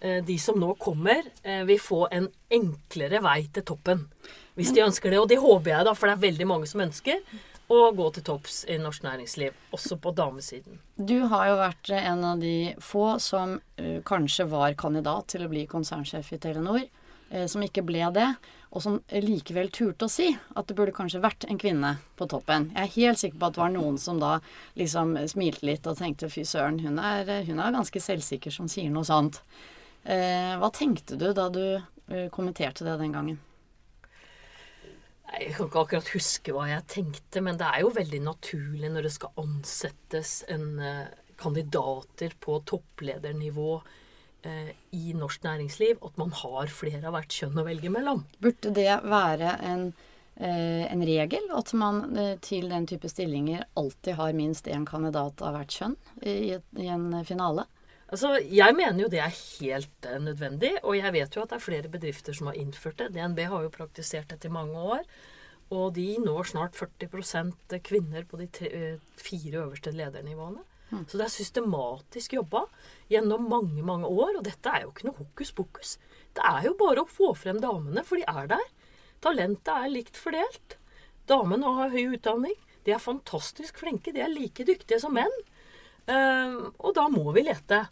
de 0.00 0.38
som 0.38 0.58
nå 0.60 0.74
kommer, 0.78 1.22
eh, 1.42 1.64
vil 1.64 1.80
få 1.80 2.06
en 2.12 2.28
enklere 2.52 3.22
vei 3.24 3.46
til 3.52 3.64
toppen. 3.64 4.06
Hvis 4.56 4.72
de 4.72 4.84
ønsker 4.84 5.10
det. 5.10 5.20
Og 5.20 5.28
det 5.28 5.38
håper 5.40 5.72
jeg, 5.72 5.86
da, 5.88 5.94
for 5.94 6.08
det 6.08 6.16
er 6.16 6.26
veldig 6.28 6.48
mange 6.48 6.68
som 6.68 6.84
ønsker 6.84 7.22
å 7.72 7.78
gå 7.96 8.10
til 8.14 8.22
topps 8.22 8.60
i 8.70 8.76
norsk 8.78 9.02
næringsliv, 9.02 9.56
også 9.74 9.96
på 9.98 10.12
damesiden. 10.14 10.78
Du 10.96 11.26
har 11.32 11.48
jo 11.48 11.56
vært 11.58 11.90
en 11.98 12.22
av 12.24 12.38
de 12.38 12.76
få 12.78 13.16
som 13.18 13.56
uh, 13.58 13.98
kanskje 14.06 14.46
var 14.52 14.76
kandidat 14.78 15.32
til 15.32 15.42
å 15.42 15.50
bli 15.50 15.64
konsernsjef 15.66 16.30
i 16.32 16.38
Telenor, 16.38 16.86
som 17.50 17.58
ikke 17.58 17.82
ble 17.82 18.06
det, 18.14 18.28
og 18.70 18.82
som 18.84 19.00
likevel 19.10 19.66
turte 19.74 20.06
å 20.06 20.12
si 20.12 20.28
at 20.30 20.68
det 20.68 20.76
burde 20.78 20.94
kanskje 20.94 21.18
vært 21.24 21.42
en 21.50 21.58
kvinne 21.58 21.96
på 22.14 22.28
toppen. 22.30 22.68
Jeg 22.70 22.82
er 22.84 22.92
helt 22.94 23.18
sikker 23.18 23.40
på 23.40 23.48
at 23.48 23.56
det 23.56 23.62
var 23.64 23.72
noen 23.74 23.96
som 23.98 24.20
da 24.22 24.36
liksom 24.78 25.16
smilte 25.32 25.66
litt 25.66 25.88
og 25.90 25.98
tenkte 25.98 26.30
fy 26.30 26.44
søren, 26.46 26.78
hun 26.84 27.00
er, 27.02 27.32
hun 27.48 27.58
er 27.58 27.74
ganske 27.74 28.02
selvsikker 28.04 28.54
som 28.54 28.70
sier 28.70 28.94
noe 28.94 29.02
sånt. 29.08 29.40
Eh, 30.06 30.54
hva 30.60 30.70
tenkte 30.70 31.18
du 31.18 31.32
da 31.34 31.48
du 31.50 31.64
eh, 31.74 32.28
kommenterte 32.30 32.86
det 32.86 32.94
den 33.00 33.14
gangen? 33.16 33.42
Jeg 35.26 35.56
kan 35.56 35.66
ikke 35.66 35.82
akkurat 35.82 36.10
huske 36.14 36.54
hva 36.54 36.68
jeg 36.70 36.86
tenkte, 36.92 37.42
men 37.42 37.58
det 37.58 37.66
er 37.66 37.82
jo 37.82 37.90
veldig 37.96 38.20
naturlig 38.22 38.90
når 38.94 39.08
det 39.08 39.14
skal 39.16 39.42
ansettes 39.42 40.38
en 40.52 40.78
eh, 40.78 41.08
kandidater 41.40 42.36
på 42.40 42.60
toppledernivå 42.64 43.80
i 44.94 45.10
norsk 45.16 45.42
næringsliv, 45.42 45.96
at 46.06 46.18
man 46.20 46.30
har 46.38 46.70
flere 46.70 47.08
av 47.08 47.16
hvert 47.16 47.34
kjønn 47.34 47.56
å 47.58 47.64
velge 47.66 47.90
mellom. 47.90 48.20
Burde 48.38 48.70
det 48.76 48.92
være 49.02 49.56
en, 49.66 49.88
en 50.38 51.02
regel 51.08 51.48
at 51.56 51.72
man 51.74 51.98
til 52.46 52.68
den 52.70 52.86
type 52.86 53.10
stillinger 53.10 53.64
alltid 53.74 54.14
har 54.20 54.36
minst 54.38 54.70
én 54.70 54.86
kandidat 54.86 55.42
av 55.42 55.56
hvert 55.56 55.74
kjønn 55.74 55.96
i, 56.22 56.54
i 56.54 56.86
en 56.94 57.08
finale? 57.26 57.66
Altså, 58.06 58.36
Jeg 58.38 58.74
mener 58.78 59.02
jo 59.02 59.08
det 59.10 59.18
er 59.18 59.34
helt 59.60 60.06
uh, 60.06 60.18
nødvendig, 60.22 60.76
og 60.84 60.96
jeg 60.96 61.12
vet 61.12 61.36
jo 61.36 61.42
at 61.42 61.50
det 61.50 61.56
er 61.58 61.64
flere 61.64 61.90
bedrifter 61.90 62.36
som 62.36 62.50
har 62.50 62.58
innført 62.60 63.00
det. 63.00 63.14
DNB 63.16 63.40
har 63.50 63.64
jo 63.64 63.72
praktisert 63.74 64.30
dette 64.30 64.46
i 64.46 64.54
mange 64.54 64.78
år, 64.78 65.02
og 65.74 65.94
de 65.96 66.14
når 66.22 66.52
snart 66.52 66.78
40% 66.78 67.80
kvinner 67.82 68.22
på 68.28 68.38
de 68.38 68.46
tre, 68.46 68.70
uh, 68.70 69.18
fire 69.18 69.64
øverste 69.64 69.90
ledernivåene. 69.90 70.62
Mm. 70.90 71.02
Så 71.10 71.18
det 71.18 71.24
er 71.24 71.34
systematisk 71.34 72.36
jobba 72.36 72.62
gjennom 73.10 73.48
mange, 73.50 73.82
mange 73.82 74.06
år, 74.06 74.38
og 74.38 74.44
dette 74.46 74.70
er 74.70 74.84
jo 74.84 74.92
ikke 74.92 75.08
noe 75.08 75.18
hokus 75.18 75.50
pokus. 75.52 75.96
Det 76.36 76.46
er 76.46 76.68
jo 76.68 76.76
bare 76.78 77.02
å 77.02 77.10
få 77.10 77.32
frem 77.34 77.58
damene, 77.62 78.04
for 78.06 78.20
de 78.20 78.28
er 78.30 78.52
der. 78.54 78.66
Talentet 79.24 79.72
er 79.74 79.90
likt 79.90 80.20
fordelt. 80.20 80.78
Damene 81.26 81.74
har 81.80 81.90
høy 81.90 82.14
utdanning. 82.14 82.54
De 82.86 82.94
er 82.94 83.02
fantastisk 83.02 83.80
flinke. 83.82 84.12
De 84.14 84.22
er 84.22 84.30
like 84.30 84.62
dyktige 84.68 85.00
som 85.02 85.16
menn. 85.16 85.32
Uh, 86.06 86.72
og 86.78 86.94
da 86.96 87.06
må 87.12 87.30
vi 87.36 87.46
lete. 87.46 87.84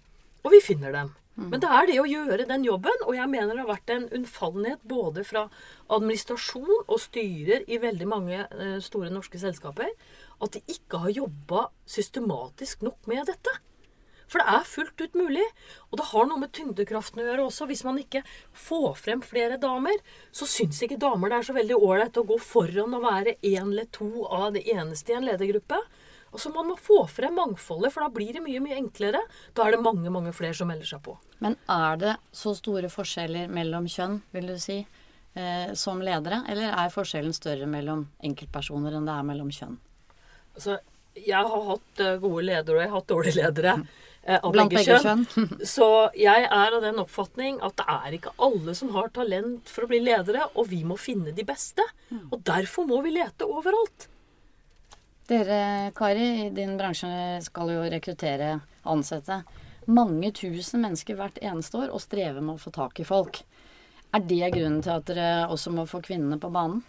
Og 0.44 0.52
vi 0.54 0.62
finner 0.64 0.94
dem. 0.94 1.12
Mm. 1.34 1.48
Men 1.50 1.62
det 1.64 1.70
er 1.74 1.88
det 1.90 1.98
å 1.98 2.06
gjøre 2.06 2.46
den 2.46 2.64
jobben, 2.66 3.00
og 3.08 3.16
jeg 3.16 3.30
mener 3.30 3.56
det 3.56 3.64
har 3.64 3.72
vært 3.72 3.90
en 3.90 4.06
unnfallenhet 4.14 4.84
både 4.86 5.24
fra 5.26 5.48
administrasjon 5.90 6.84
og 6.84 7.00
styrer 7.02 7.66
i 7.66 7.80
veldig 7.82 8.06
mange 8.10 8.44
uh, 8.54 8.78
store 8.84 9.10
norske 9.10 9.40
selskaper, 9.42 9.90
at 10.44 10.54
de 10.54 10.62
ikke 10.70 11.02
har 11.02 11.16
jobba 11.24 11.68
systematisk 11.90 12.86
nok 12.86 13.10
med 13.10 13.26
dette. 13.30 13.56
For 14.30 14.40
det 14.40 14.50
er 14.50 14.68
fullt 14.68 15.02
ut 15.04 15.18
mulig. 15.18 15.44
Og 15.90 15.98
det 16.00 16.08
har 16.10 16.28
noe 16.28 16.40
med 16.42 16.52
tyngdekraften 16.56 17.20
å 17.22 17.26
gjøre 17.26 17.44
også. 17.48 17.68
Hvis 17.70 17.84
man 17.86 18.00
ikke 18.00 18.24
får 18.56 18.96
frem 18.98 19.22
flere 19.24 19.60
damer, 19.62 20.00
så 20.34 20.48
syns 20.50 20.80
ikke 20.82 21.00
damer 21.02 21.30
det 21.30 21.38
er 21.38 21.48
så 21.50 21.56
veldig 21.56 21.78
ålreit 21.78 22.18
å 22.18 22.26
gå 22.26 22.38
foran 22.42 22.96
og 22.96 23.04
være 23.04 23.36
én 23.42 23.68
eller 23.68 23.86
to 23.94 24.24
av 24.26 24.54
det 24.56 24.64
eneste 24.72 25.12
i 25.12 25.18
en 25.18 25.28
ledergruppe. 25.28 25.78
Altså 26.34 26.50
Man 26.50 26.66
må 26.72 26.76
få 26.80 27.04
frem 27.10 27.36
mangfoldet, 27.38 27.92
for 27.94 28.04
da 28.04 28.10
blir 28.12 28.34
det 28.34 28.42
mye 28.42 28.62
mye 28.62 28.78
enklere. 28.80 29.22
Da 29.54 29.66
er 29.68 29.76
det 29.76 29.84
mange 29.84 30.10
mange 30.10 30.34
flere 30.34 30.56
som 30.58 30.70
melder 30.70 30.88
seg 30.88 31.02
på. 31.06 31.16
Men 31.44 31.56
er 31.70 32.00
det 32.00 32.14
så 32.34 32.54
store 32.58 32.90
forskjeller 32.90 33.52
mellom 33.54 33.86
kjønn, 33.90 34.18
vil 34.34 34.50
du 34.50 34.56
si, 34.58 34.80
eh, 35.38 35.74
som 35.78 36.02
ledere? 36.02 36.42
Eller 36.50 36.74
er 36.74 36.94
forskjellen 36.94 37.36
større 37.36 37.68
mellom 37.70 38.08
enkeltpersoner 38.24 38.98
enn 38.98 39.06
det 39.06 39.14
er 39.14 39.28
mellom 39.30 39.52
kjønn? 39.54 39.78
Altså, 40.54 40.80
jeg 41.14 41.46
har 41.46 41.68
hatt 41.68 42.02
uh, 42.02 42.16
gode 42.22 42.42
ledere, 42.48 42.76
og 42.76 42.82
jeg 42.82 42.90
har 42.90 42.98
hatt 42.98 43.12
dårlige 43.12 43.38
ledere. 43.38 43.74
Eh, 44.24 44.40
av 44.40 44.54
Blant 44.54 44.72
begge, 44.72 44.96
kjønn. 45.04 45.26
så 45.76 45.88
jeg 46.16 46.46
er 46.48 46.74
av 46.78 46.80
den 46.82 46.98
oppfatning 47.02 47.60
at 47.64 47.76
det 47.78 47.86
er 47.92 48.16
ikke 48.18 48.32
alle 48.42 48.74
som 48.78 48.90
har 48.96 49.12
talent 49.14 49.70
for 49.70 49.84
å 49.84 49.90
bli 49.90 50.00
ledere, 50.02 50.48
og 50.54 50.70
vi 50.72 50.80
må 50.86 50.96
finne 50.98 51.34
de 51.36 51.46
beste. 51.46 51.84
Mm. 52.08 52.26
Og 52.30 52.42
derfor 52.46 52.88
må 52.88 53.02
vi 53.04 53.14
lete 53.18 53.46
overalt. 53.46 54.08
Dere, 55.24 55.90
Kari, 55.96 56.46
i 56.46 56.50
din 56.52 56.74
bransje 56.76 57.40
skal 57.46 57.70
jo 57.72 57.84
rekruttere 57.88 58.58
ansatte. 58.82 59.38
Mange 59.88 60.28
tusen 60.36 60.82
mennesker 60.84 61.16
hvert 61.16 61.38
eneste 61.40 61.80
år 61.80 61.94
og 61.96 62.02
strever 62.04 62.44
med 62.44 62.58
å 62.58 62.60
få 62.60 62.72
tak 62.74 63.00
i 63.00 63.06
folk. 63.08 63.40
Er 64.12 64.20
det 64.28 64.50
grunnen 64.52 64.82
til 64.84 64.92
at 64.92 65.06
dere 65.08 65.30
også 65.48 65.72
må 65.72 65.86
få 65.88 66.02
kvinnene 66.04 66.36
på 66.40 66.50
banen? 66.52 66.82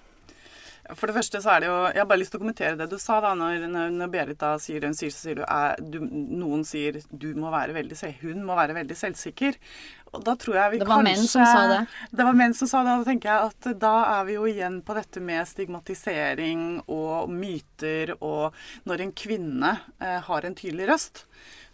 For 0.93 1.09
det 1.09 1.15
første 1.15 1.39
så 1.41 1.55
er 1.55 1.63
det 1.63 1.69
jo 1.71 1.77
Jeg 1.95 1.97
har 1.97 2.09
bare 2.11 2.21
lyst 2.21 2.33
til 2.35 2.37
å 2.37 2.43
kommentere 2.43 2.77
det 2.77 2.85
du 2.91 2.99
sa 3.01 3.17
da, 3.23 3.31
når, 3.33 3.63
når 3.89 4.11
Berit 4.13 4.41
da 4.41 4.51
sier 4.61 4.83
hun 4.85 4.93
sier, 4.93 5.09
så 5.09 5.23
sier 5.23 5.39
du, 5.39 5.45
er, 5.47 5.79
du 5.81 5.97
Noen 6.03 6.61
sier 6.67 6.99
du 7.09 7.31
må 7.39 7.49
være 7.53 7.73
veldig 7.73 7.97
Hun 8.19 8.43
må 8.45 8.59
være 8.59 8.75
veldig 8.77 8.97
selvsikker. 8.99 9.57
Og 10.15 10.23
da 10.25 10.35
tror 10.39 10.57
jeg 10.59 10.73
vi 10.73 10.79
Det 10.81 10.87
var 10.89 11.03
kanskje, 11.03 11.11
menn 11.11 11.29
som 11.29 11.45
sa 11.45 11.65
det. 11.71 11.81
Det 12.11 12.27
var 12.27 12.39
menn 12.41 12.57
som 12.57 12.71
sa 12.71 12.83
det. 12.85 12.95
Og 12.95 13.03
da 13.03 13.11
tenker 13.11 13.31
jeg 13.31 13.51
at 13.51 13.69
da 13.81 13.93
er 14.15 14.25
vi 14.29 14.37
jo 14.37 14.47
igjen 14.49 14.79
på 14.85 14.95
dette 14.97 15.23
med 15.23 15.51
stigmatisering 15.51 16.65
og 16.87 17.31
myter. 17.31 18.15
Og 18.19 18.55
når 18.89 19.05
en 19.05 19.13
kvinne 19.25 19.77
eh, 19.99 20.19
har 20.29 20.47
en 20.47 20.57
tydelig 20.57 20.89
røst, 20.91 21.25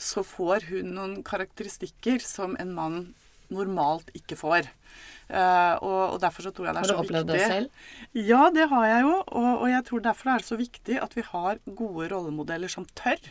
så 0.02 0.26
får 0.26 0.72
hun 0.72 0.96
noen 0.98 1.18
karakteristikker 1.26 2.24
som 2.26 2.58
en 2.60 2.76
mann 2.76 3.02
normalt 3.52 4.10
ikke 4.18 4.38
får. 4.40 4.70
Uh, 5.32 5.76
og, 5.80 6.00
og, 6.16 6.18
derfor 6.24 6.44
så 6.44 6.52
tror 6.56 6.68
jeg 6.68 6.76
det 6.76 6.82
er 6.82 6.90
så 6.90 6.96
viktig. 6.98 7.16
Har 7.16 7.24
du 7.24 7.32
opplevd 7.32 7.32
det 7.32 7.44
selv? 7.48 7.84
Ja, 8.32 8.42
det 8.52 8.68
har 8.72 8.88
jeg 8.90 9.06
jo. 9.06 9.14
Og, 9.22 9.52
og, 9.52 9.68
jeg 9.72 9.86
tror 9.88 10.04
derfor 10.08 10.30
det 10.30 10.34
er 10.34 10.48
så 10.48 10.58
viktig 10.60 10.98
at 11.06 11.16
vi 11.16 11.24
har 11.28 11.62
gode 11.70 12.10
rollemodeller 12.12 12.72
som 12.72 12.88
tør. 13.00 13.22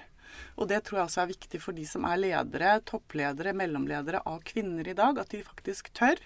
Og 0.58 0.70
det 0.70 0.82
tror 0.86 1.00
jeg 1.00 1.08
også 1.08 1.22
er 1.24 1.32
viktig 1.32 1.60
for 1.62 1.76
de 1.76 1.86
som 1.88 2.06
er 2.08 2.20
ledere, 2.20 2.78
toppledere, 2.88 3.54
mellomledere 3.56 4.22
av 4.28 4.40
kvinner 4.46 4.88
i 4.88 4.96
dag. 4.96 5.20
At 5.22 5.32
de 5.34 5.42
faktisk 5.46 5.92
tør. 5.96 6.20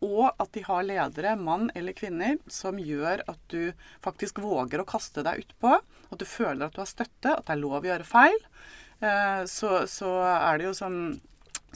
Og 0.00 0.30
at 0.30 0.52
de 0.56 0.62
har 0.64 0.84
ledere, 0.86 1.36
mann 1.36 1.68
eller 1.76 1.96
kvinner, 1.96 2.38
som 2.48 2.80
gjør 2.80 3.24
at 3.28 3.40
du 3.52 3.72
faktisk 4.04 4.40
våger 4.40 4.80
å 4.80 4.88
kaste 4.88 5.24
deg 5.26 5.44
utpå. 5.44 5.74
At 6.10 6.20
du 6.20 6.26
føler 6.28 6.66
at 6.66 6.76
du 6.76 6.80
har 6.82 6.88
støtte, 6.88 7.34
at 7.34 7.44
det 7.46 7.56
er 7.56 7.60
lov 7.60 7.82
å 7.82 7.90
gjøre 7.90 8.08
feil. 8.08 8.38
Uh, 9.00 9.44
så, 9.48 9.84
så 9.88 10.14
er 10.24 10.60
det 10.60 10.70
jo 10.70 10.76
sånn 10.76 11.02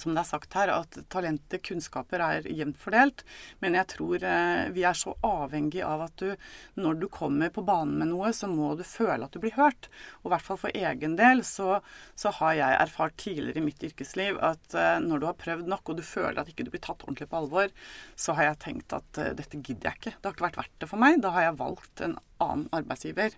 som 0.01 0.15
det 0.15 0.23
er 0.23 0.29
sagt 0.29 0.55
her, 0.59 0.73
at 0.75 0.99
talentet, 1.13 1.63
kunnskaper, 1.67 2.23
er 2.25 2.49
jevnt 2.51 2.79
fordelt. 2.81 3.25
Men 3.63 3.77
jeg 3.79 3.91
tror 3.95 4.25
eh, 4.27 4.71
vi 4.75 4.85
er 4.87 4.99
så 4.99 5.15
avhengig 5.27 5.83
av 5.87 6.07
at 6.09 6.17
du, 6.23 6.35
når 6.81 7.01
du 7.03 7.09
kommer 7.13 7.53
på 7.55 7.65
banen 7.67 7.99
med 8.01 8.11
noe, 8.13 8.33
så 8.37 8.49
må 8.51 8.73
du 8.79 8.85
føle 8.87 9.27
at 9.27 9.35
du 9.35 9.41
blir 9.43 9.57
hørt. 9.59 9.89
Og 10.23 10.31
i 10.31 10.35
hvert 10.35 10.47
fall 10.49 10.61
for 10.65 10.75
egen 10.75 11.17
del 11.21 11.45
så, 11.47 11.81
så 12.19 12.35
har 12.41 12.59
jeg 12.59 12.81
erfart 12.87 13.19
tidligere 13.23 13.63
i 13.63 13.67
mitt 13.69 13.87
yrkesliv 13.87 14.41
at 14.45 14.79
eh, 14.79 14.99
når 15.05 15.23
du 15.23 15.29
har 15.31 15.41
prøvd 15.41 15.71
nok, 15.71 15.93
og 15.93 16.01
du 16.01 16.07
føler 16.07 16.43
at 16.43 16.51
ikke 16.51 16.67
du 16.67 16.73
blir 16.75 16.85
tatt 16.85 17.05
ordentlig 17.07 17.31
på 17.31 17.41
alvor, 17.43 17.75
så 18.17 18.37
har 18.39 18.51
jeg 18.51 18.63
tenkt 18.67 18.97
at 18.97 19.23
eh, 19.23 19.35
dette 19.37 19.61
gidder 19.61 19.91
jeg 19.91 20.01
ikke. 20.01 20.17
Det 20.19 20.31
har 20.31 20.37
ikke 20.37 20.49
vært 20.49 20.63
verdt 20.65 20.79
det 20.83 20.91
for 20.91 21.05
meg. 21.05 21.21
Da 21.25 21.35
har 21.37 21.49
jeg 21.49 21.61
valgt 21.61 22.05
en 22.05 22.19
annen 22.43 22.69
arbeidsgiver. 22.75 23.37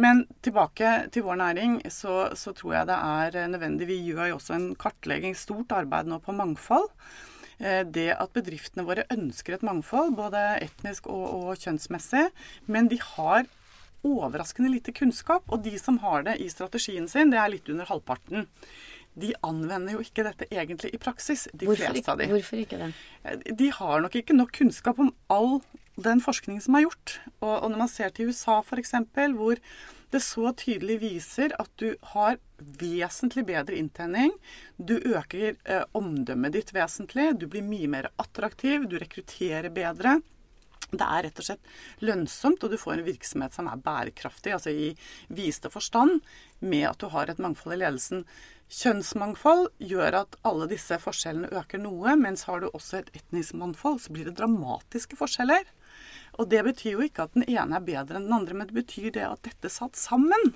Men 0.00 0.24
tilbake 0.42 1.10
til 1.14 1.26
vår 1.26 1.38
næring, 1.42 1.76
så, 1.92 2.32
så 2.34 2.54
tror 2.56 2.74
jeg 2.78 2.88
det 2.90 2.96
er 2.98 3.52
nødvendig. 3.52 3.88
Vi 3.90 4.00
gjør 4.08 4.32
jo 4.32 4.38
også 4.40 4.56
en 4.56 4.72
kartlegging, 4.78 5.36
stort 5.38 5.74
arbeid 5.76 6.10
nå 6.10 6.18
på 6.24 6.34
mangfold. 6.34 6.88
Eh, 7.58 7.82
det 7.86 8.10
at 8.16 8.32
bedriftene 8.34 8.86
våre 8.86 9.06
ønsker 9.14 9.56
et 9.56 9.66
mangfold, 9.66 10.16
både 10.18 10.40
etnisk 10.64 11.06
og, 11.12 11.26
og 11.38 11.60
kjønnsmessig, 11.62 12.26
men 12.66 12.90
de 12.90 12.98
har 13.14 13.46
overraskende 14.04 14.72
lite 14.72 14.92
kunnskap. 14.96 15.46
Og 15.48 15.62
de 15.64 15.76
som 15.80 16.00
har 16.02 16.26
det 16.26 16.38
i 16.42 16.50
strategien 16.52 17.06
sin, 17.10 17.30
det 17.32 17.40
er 17.40 17.52
litt 17.54 17.70
under 17.72 17.88
halvparten. 17.88 18.48
De 19.20 19.30
anvender 19.46 19.96
jo 19.96 20.02
ikke 20.02 20.26
dette 20.26 20.48
egentlig 20.50 20.90
i 20.94 21.00
praksis, 21.00 21.46
de 21.52 21.68
hvorfor 21.68 21.92
fleste 21.92 22.12
av 22.12 22.20
de. 22.20 22.28
Hvorfor 22.32 22.62
ikke 22.62 22.80
det? 22.80 22.92
Eh, 23.24 23.50
de 23.62 23.70
har 23.78 24.04
nok 24.04 24.18
ikke 24.20 24.36
nok 24.36 24.54
kunnskap 24.58 25.00
om 25.02 25.12
all 25.32 25.60
den 25.94 26.22
forskningen 26.22 26.62
som 26.64 26.78
er 26.78 26.88
gjort. 26.88 27.18
Og, 27.40 27.52
og 27.52 27.68
når 27.70 27.84
man 27.84 27.92
ser 27.92 28.14
til 28.14 28.32
USA 28.32 28.58
f.eks., 28.64 28.96
hvor 29.36 29.60
det 30.14 30.22
så 30.22 30.50
tydelig 30.54 31.00
viser 31.02 31.54
at 31.58 31.70
du 31.80 31.94
har 32.14 32.38
vesentlig 32.80 33.46
bedre 33.48 33.78
inntenning, 33.78 34.34
Du 34.78 34.94
øker 34.98 35.56
eh, 35.64 35.84
omdømmet 35.94 36.54
ditt 36.54 36.70
vesentlig. 36.74 37.32
Du 37.38 37.46
blir 37.50 37.62
mye 37.66 37.88
mer 37.90 38.10
attraktiv. 38.18 38.88
Du 38.90 38.98
rekrutterer 38.98 39.70
bedre. 39.74 40.20
Det 41.00 41.06
er 41.06 41.26
rett 41.28 41.38
og 41.42 41.48
slett 41.48 41.70
lønnsomt, 42.04 42.64
og 42.64 42.70
du 42.70 42.78
får 42.80 42.98
en 42.98 43.06
virksomhet 43.06 43.54
som 43.56 43.68
er 43.70 43.80
bærekraftig, 43.84 44.52
altså 44.56 44.70
i 44.74 44.90
viste 45.28 45.70
forstand, 45.72 46.20
med 46.60 46.88
at 46.88 46.98
du 47.02 47.08
har 47.12 47.30
et 47.30 47.38
mangfold 47.42 47.76
i 47.76 47.80
ledelsen. 47.82 48.24
Kjønnsmangfold 48.74 49.68
gjør 49.78 50.16
at 50.22 50.36
alle 50.48 50.66
disse 50.70 50.96
forskjellene 51.02 51.52
øker 51.54 51.80
noe, 51.82 52.16
mens 52.18 52.46
har 52.48 52.62
du 52.62 52.70
også 52.70 53.02
et 53.02 53.10
etnisk 53.20 53.56
mangfold, 53.60 54.00
så 54.02 54.14
blir 54.14 54.28
det 54.28 54.36
dramatiske 54.38 55.18
forskjeller. 55.20 55.66
Og 56.42 56.48
det 56.50 56.64
betyr 56.66 56.96
jo 56.96 57.04
ikke 57.04 57.28
at 57.28 57.36
den 57.36 57.44
ene 57.46 57.78
er 57.78 57.84
bedre 57.86 58.18
enn 58.18 58.26
den 58.26 58.34
andre, 58.34 58.56
men 58.58 58.66
det 58.66 58.74
betyr 58.74 59.12
det 59.14 59.22
at 59.28 59.44
dette 59.46 59.70
satt 59.70 59.94
sammen 59.98 60.54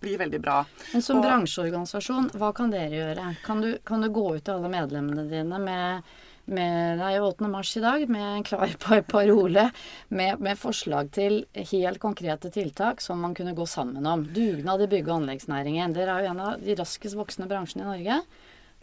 blir 0.00 0.16
veldig 0.22 0.40
bra. 0.40 0.62
Men 0.94 1.04
som 1.04 1.18
Og- 1.18 1.26
bransjeorganisasjon, 1.26 2.30
hva 2.38 2.54
kan 2.56 2.70
dere 2.72 2.94
gjøre? 2.96 3.26
Kan 3.44 3.60
du, 3.60 3.78
kan 3.84 4.00
du 4.00 4.08
gå 4.08 4.24
ut 4.36 4.44
til 4.44 4.54
alle 4.54 4.70
medlemmene 4.72 5.28
dine 5.28 5.60
med, 5.60 6.02
med 6.48 6.98
Det 6.98 7.06
er 7.06 7.16
jo 7.18 7.28
8. 7.30 7.48
mars 7.52 7.70
i 7.76 7.82
dag, 7.84 8.04
med 8.08 8.24
en 8.38 8.46
klar 8.46 8.74
par- 8.80 9.04
parole 9.06 9.68
med, 10.08 10.40
med 10.40 10.58
forslag 10.58 11.10
til 11.14 11.42
helt 11.54 12.00
konkrete 12.02 12.50
tiltak 12.54 13.00
som 13.04 13.20
man 13.20 13.34
kunne 13.34 13.54
gå 13.54 13.66
sammen 13.68 14.06
om. 14.06 14.24
Dugnad 14.34 14.82
i 14.82 14.90
bygge- 14.90 15.12
og 15.12 15.22
anleggsnæringen. 15.22 15.94
Dere 15.96 16.16
er 16.18 16.26
jo 16.26 16.32
en 16.32 16.40
av 16.40 16.60
de 16.64 16.76
raskest 16.78 17.18
voksende 17.18 17.48
bransjene 17.50 17.84
i 17.84 17.90
Norge. 17.92 18.20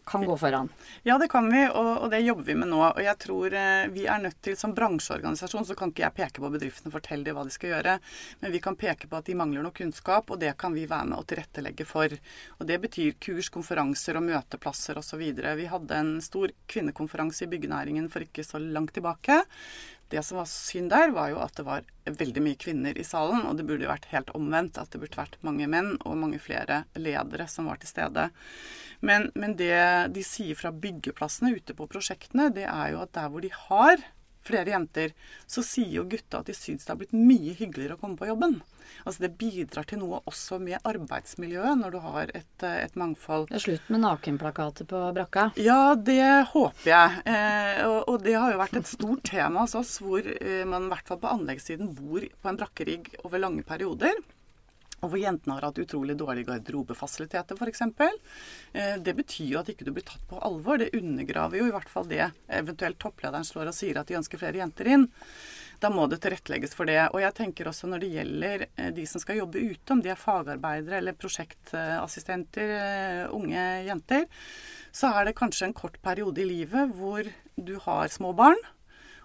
Kan 0.05 0.25
gå 0.25 0.38
foran. 0.38 0.69
Ja, 1.03 1.17
det 1.17 1.27
kan 1.31 1.47
vi, 1.50 1.63
og, 1.65 1.91
og 2.05 2.12
det 2.13 2.19
jobber 2.21 2.45
vi 2.45 2.55
med 2.59 2.69
nå. 2.69 2.81
Og 2.85 3.01
jeg 3.01 3.17
tror 3.24 3.55
eh, 3.57 3.88
vi 3.89 4.03
er 4.05 4.21
nødt 4.21 4.38
til, 4.45 4.53
som 4.57 4.75
bransjeorganisasjon, 4.77 5.65
så 5.65 5.77
kan 5.77 5.89
ikke 5.89 6.03
jeg 6.03 6.15
peke 6.19 6.43
på 6.43 6.51
bedriftene 6.53 6.91
og 6.91 6.97
fortelle 7.00 7.25
dem 7.25 7.38
hva 7.38 7.45
de 7.47 7.53
skal 7.55 7.74
gjøre. 7.74 7.95
Men 8.43 8.53
vi 8.53 8.62
kan 8.62 8.77
peke 8.77 9.09
på 9.09 9.17
at 9.17 9.25
de 9.25 9.38
mangler 9.39 9.65
noe 9.65 9.74
kunnskap, 9.74 10.29
og 10.29 10.41
det 10.43 10.53
kan 10.62 10.77
vi 10.77 10.85
være 10.89 11.09
med 11.09 11.17
å 11.17 11.25
tilrettelegge 11.25 11.88
for. 11.89 12.13
Og 12.59 12.69
det 12.69 12.77
betyr 12.85 13.17
kurs, 13.25 13.50
konferanser 13.53 14.19
og 14.19 14.27
møteplasser 14.29 15.01
osv. 15.01 15.25
Vi 15.25 15.69
hadde 15.74 16.01
en 16.03 16.13
stor 16.21 16.53
kvinnekonferanse 16.69 17.47
i 17.47 17.51
byggenæringen 17.55 18.12
for 18.13 18.25
ikke 18.27 18.45
så 18.45 18.62
langt 18.62 18.93
tilbake. 18.93 19.41
Det 20.13 20.21
som 20.25 20.38
var 20.38 20.50
synd 20.50 20.91
der, 20.93 21.12
var 21.15 21.31
jo 21.31 21.39
at 21.41 21.55
det 21.57 21.65
var 21.65 21.85
veldig 22.05 22.43
mye 22.45 22.59
kvinner 22.62 22.97
i 22.97 23.05
salen, 23.07 23.45
og 23.50 23.57
det 23.57 23.65
burde 23.65 23.88
jo 23.88 23.91
vært 23.91 24.09
helt 24.12 24.29
omvendt. 24.38 24.77
At 24.77 24.93
det 24.93 25.01
burde 25.01 25.17
vært 25.17 25.39
mange 25.45 25.67
menn 25.71 25.95
og 26.03 26.19
mange 26.21 26.39
flere 26.41 26.83
ledere 27.00 27.47
som 27.51 27.69
var 27.71 27.81
til 27.81 27.89
stede. 27.89 28.27
Men, 29.05 29.31
men 29.35 29.57
det 29.59 29.75
de 30.15 30.25
sier 30.25 30.57
fra 30.57 30.71
byggeplassene 30.71 31.55
ute 31.57 31.75
på 31.77 31.89
prosjektene, 31.89 32.51
det 32.53 32.67
er 32.69 32.93
jo 32.93 33.01
at 33.03 33.15
der 33.17 33.31
hvor 33.33 33.43
de 33.43 33.51
har 33.53 34.05
flere 34.45 34.73
jenter, 34.73 35.13
så 35.47 35.63
sier 35.65 35.99
jo 35.99 36.07
gutta 36.09 36.41
at 36.41 36.49
de 36.49 36.55
syns 36.57 36.85
det 36.85 36.93
har 36.93 36.99
blitt 37.01 37.15
mye 37.15 37.55
hyggeligere 37.57 37.97
å 37.97 38.01
komme 38.01 38.19
på 38.19 38.29
jobben. 38.29 38.59
Altså 39.03 39.25
Det 39.25 39.31
bidrar 39.39 39.87
til 39.89 40.01
noe 40.01 40.21
også 40.29 40.59
med 40.61 40.83
arbeidsmiljøet 40.85 41.79
når 41.81 41.95
du 41.95 41.99
har 42.03 42.31
et, 42.37 42.63
eh, 42.63 42.83
et 42.85 42.95
mangfold. 42.99 43.49
Det 43.49 43.59
er 43.59 43.65
slutt 43.65 43.89
med 43.93 44.03
nakenplakater 44.05 44.87
på 44.89 45.01
brakka. 45.17 45.49
Ja, 45.57 45.95
det 45.95 46.47
håper 46.53 46.91
jeg. 46.91 47.25
Eh, 47.25 47.81
og, 47.87 47.99
og 48.13 48.23
det 48.25 48.37
har 48.37 48.53
jo 48.53 48.61
vært 48.61 48.79
et 48.81 48.89
stort 48.89 49.25
tema 49.27 49.65
hos 49.65 49.75
oss, 49.77 49.97
hvor 50.03 50.21
eh, 50.21 50.63
man 50.69 50.87
i 50.87 50.93
hvert 50.93 51.09
fall 51.09 51.21
på 51.21 51.33
anleggssiden 51.33 51.91
bor 51.97 52.21
på 52.21 52.51
en 52.51 52.61
brakkerigg 52.61 53.11
over 53.23 53.41
lange 53.41 53.65
perioder. 53.67 54.21
Og 55.05 55.12
hvor 55.13 55.21
jentene 55.21 55.59
har 55.59 55.67
hatt 55.67 55.79
utrolig 55.83 56.15
dårlige 56.17 56.50
garderobefasiliteter, 56.50 57.59
f.eks. 57.59 57.83
Eh, 58.74 58.95
det 59.05 59.13
betyr 59.19 59.51
jo 59.51 59.59
at 59.62 59.69
ikke 59.69 59.85
du 59.85 59.91
blir 59.93 60.05
tatt 60.07 60.24
på 60.29 60.39
alvor. 60.41 60.81
Det 60.81 60.95
undergraver 60.97 61.62
jo 61.62 61.67
i 61.69 61.75
hvert 61.75 61.91
fall 61.91 62.09
det 62.09 62.24
eventuelt 62.50 62.97
topplederen 63.01 63.45
slår 63.45 63.69
og 63.69 63.77
sier 63.77 64.01
at 64.01 64.09
de 64.09 64.17
ønsker 64.17 64.41
flere 64.41 64.63
jenter 64.63 64.89
inn. 64.95 65.05
Da 65.83 65.91
må 65.93 66.07
det 66.09 66.21
tilrettelegges 66.24 66.74
for 66.74 66.89
det. 66.89 66.97
Og 67.12 67.21
jeg 67.21 67.35
tenker 67.38 67.69
også 67.69 67.89
når 67.91 68.01
det 68.01 68.13
gjelder 68.15 68.65
eh, 68.67 68.91
de 68.97 69.05
som 69.09 69.21
skal 69.21 69.43
jobbe 69.43 69.62
ute, 69.62 69.93
om 69.93 70.01
de 70.01 70.13
er 70.13 70.19
fagarbeidere 70.19 71.01
eller 71.01 71.19
prosjektassistenter, 71.19 72.75
eh, 72.79 73.24
unge 73.35 73.65
jenter, 73.85 74.25
så 74.95 75.12
er 75.19 75.27
det 75.29 75.38
kanskje 75.38 75.69
en 75.69 75.77
kort 75.77 76.00
periode 76.01 76.41
i 76.41 76.50
livet 76.50 76.95
hvor 76.97 77.27
du 77.55 77.75
har 77.85 78.09
små 78.09 78.33
barn. 78.33 78.57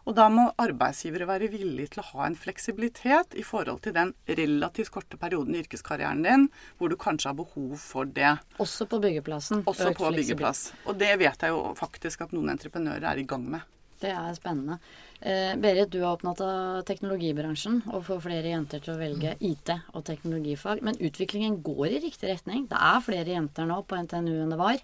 Og 0.09 0.17
da 0.17 0.29
må 0.33 0.47
arbeidsgivere 0.61 1.29
være 1.29 1.51
villige 1.53 1.95
til 1.95 2.03
å 2.03 2.07
ha 2.13 2.29
en 2.29 2.39
fleksibilitet 2.39 3.37
i 3.39 3.45
forhold 3.47 3.83
til 3.85 3.97
den 3.97 4.15
relativt 4.29 4.93
korte 4.95 5.19
perioden 5.21 5.57
i 5.57 5.65
yrkeskarrieren 5.65 6.25
din 6.25 6.47
hvor 6.79 6.93
du 6.93 6.97
kanskje 7.01 7.33
har 7.33 7.41
behov 7.41 7.77
for 7.81 8.09
det. 8.09 8.37
Også 8.63 8.89
på 8.91 9.01
byggeplassen. 9.03 9.65
Også 9.71 9.93
på 9.97 10.13
byggeplass. 10.17 10.71
Og 10.89 10.97
det 11.01 11.13
vet 11.21 11.45
jeg 11.45 11.53
jo 11.53 11.75
faktisk 11.79 12.25
at 12.27 12.33
noen 12.37 12.55
entreprenører 12.55 13.13
er 13.13 13.21
i 13.21 13.29
gang 13.29 13.45
med. 13.57 13.67
Det 14.01 14.13
er 14.17 14.33
spennende. 14.33 14.79
Eh, 15.21 15.53
Berit, 15.61 15.91
du 15.93 15.99
er 16.01 16.09
opptatt 16.09 16.41
av 16.41 16.85
teknologibransjen 16.89 17.83
og 17.93 18.07
får 18.07 18.23
flere 18.25 18.55
jenter 18.55 18.81
til 18.81 18.95
å 18.95 19.01
velge 19.01 19.35
IT 19.45 19.75
og 19.93 20.07
teknologifag. 20.09 20.81
Men 20.87 20.97
utviklingen 20.97 21.59
går 21.65 21.91
i 21.91 22.01
riktig 22.07 22.31
retning. 22.31 22.65
Det 22.71 22.81
er 22.81 23.05
flere 23.05 23.37
jenter 23.37 23.69
nå 23.69 23.83
på 23.85 24.01
NTNU 24.01 24.33
enn 24.39 24.55
det 24.55 24.61
var. 24.61 24.81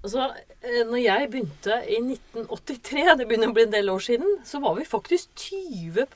Altså, 0.00 0.30
eh, 0.64 0.82
når 0.88 1.02
jeg 1.02 1.28
begynte 1.32 1.76
i 1.84 1.98
1983, 2.00 3.02
det 3.20 3.26
begynner 3.28 3.50
å 3.52 3.56
bli 3.56 3.66
en 3.66 3.74
del 3.74 3.90
år 3.92 4.04
siden, 4.06 4.38
så 4.48 4.62
var 4.64 4.78
vi 4.78 4.86
faktisk 4.88 5.28
20 5.36 6.06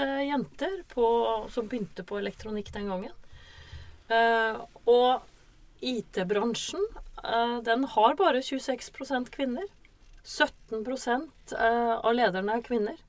eh, 0.00 0.22
jenter 0.30 0.78
på, 0.94 1.06
som 1.52 1.68
begynte 1.68 2.06
på 2.08 2.22
elektronikk 2.22 2.72
den 2.72 2.88
gangen. 2.88 3.12
Eh, 4.08 4.56
og 4.88 5.28
IT-bransjen, 5.82 6.84
den 7.66 7.84
har 7.90 8.14
bare 8.18 8.40
26% 8.42 9.30
kvinner. 9.34 9.66
17 10.24 10.84
eh, 11.58 11.94
av 11.98 12.14
lederne 12.14 12.56
er 12.56 12.62
kvinner. 12.64 13.00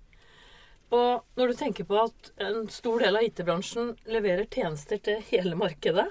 Og 0.93 1.23
når 1.37 1.53
du 1.53 1.57
tenker 1.57 1.87
på 1.89 1.97
at 2.01 2.31
en 2.41 2.67
stor 2.69 3.01
del 3.01 3.17
av 3.17 3.25
IT-bransjen 3.25 3.93
leverer 4.09 4.49
tjenester 4.49 5.01
til 5.01 5.21
hele 5.29 5.57
markedet, 5.57 6.09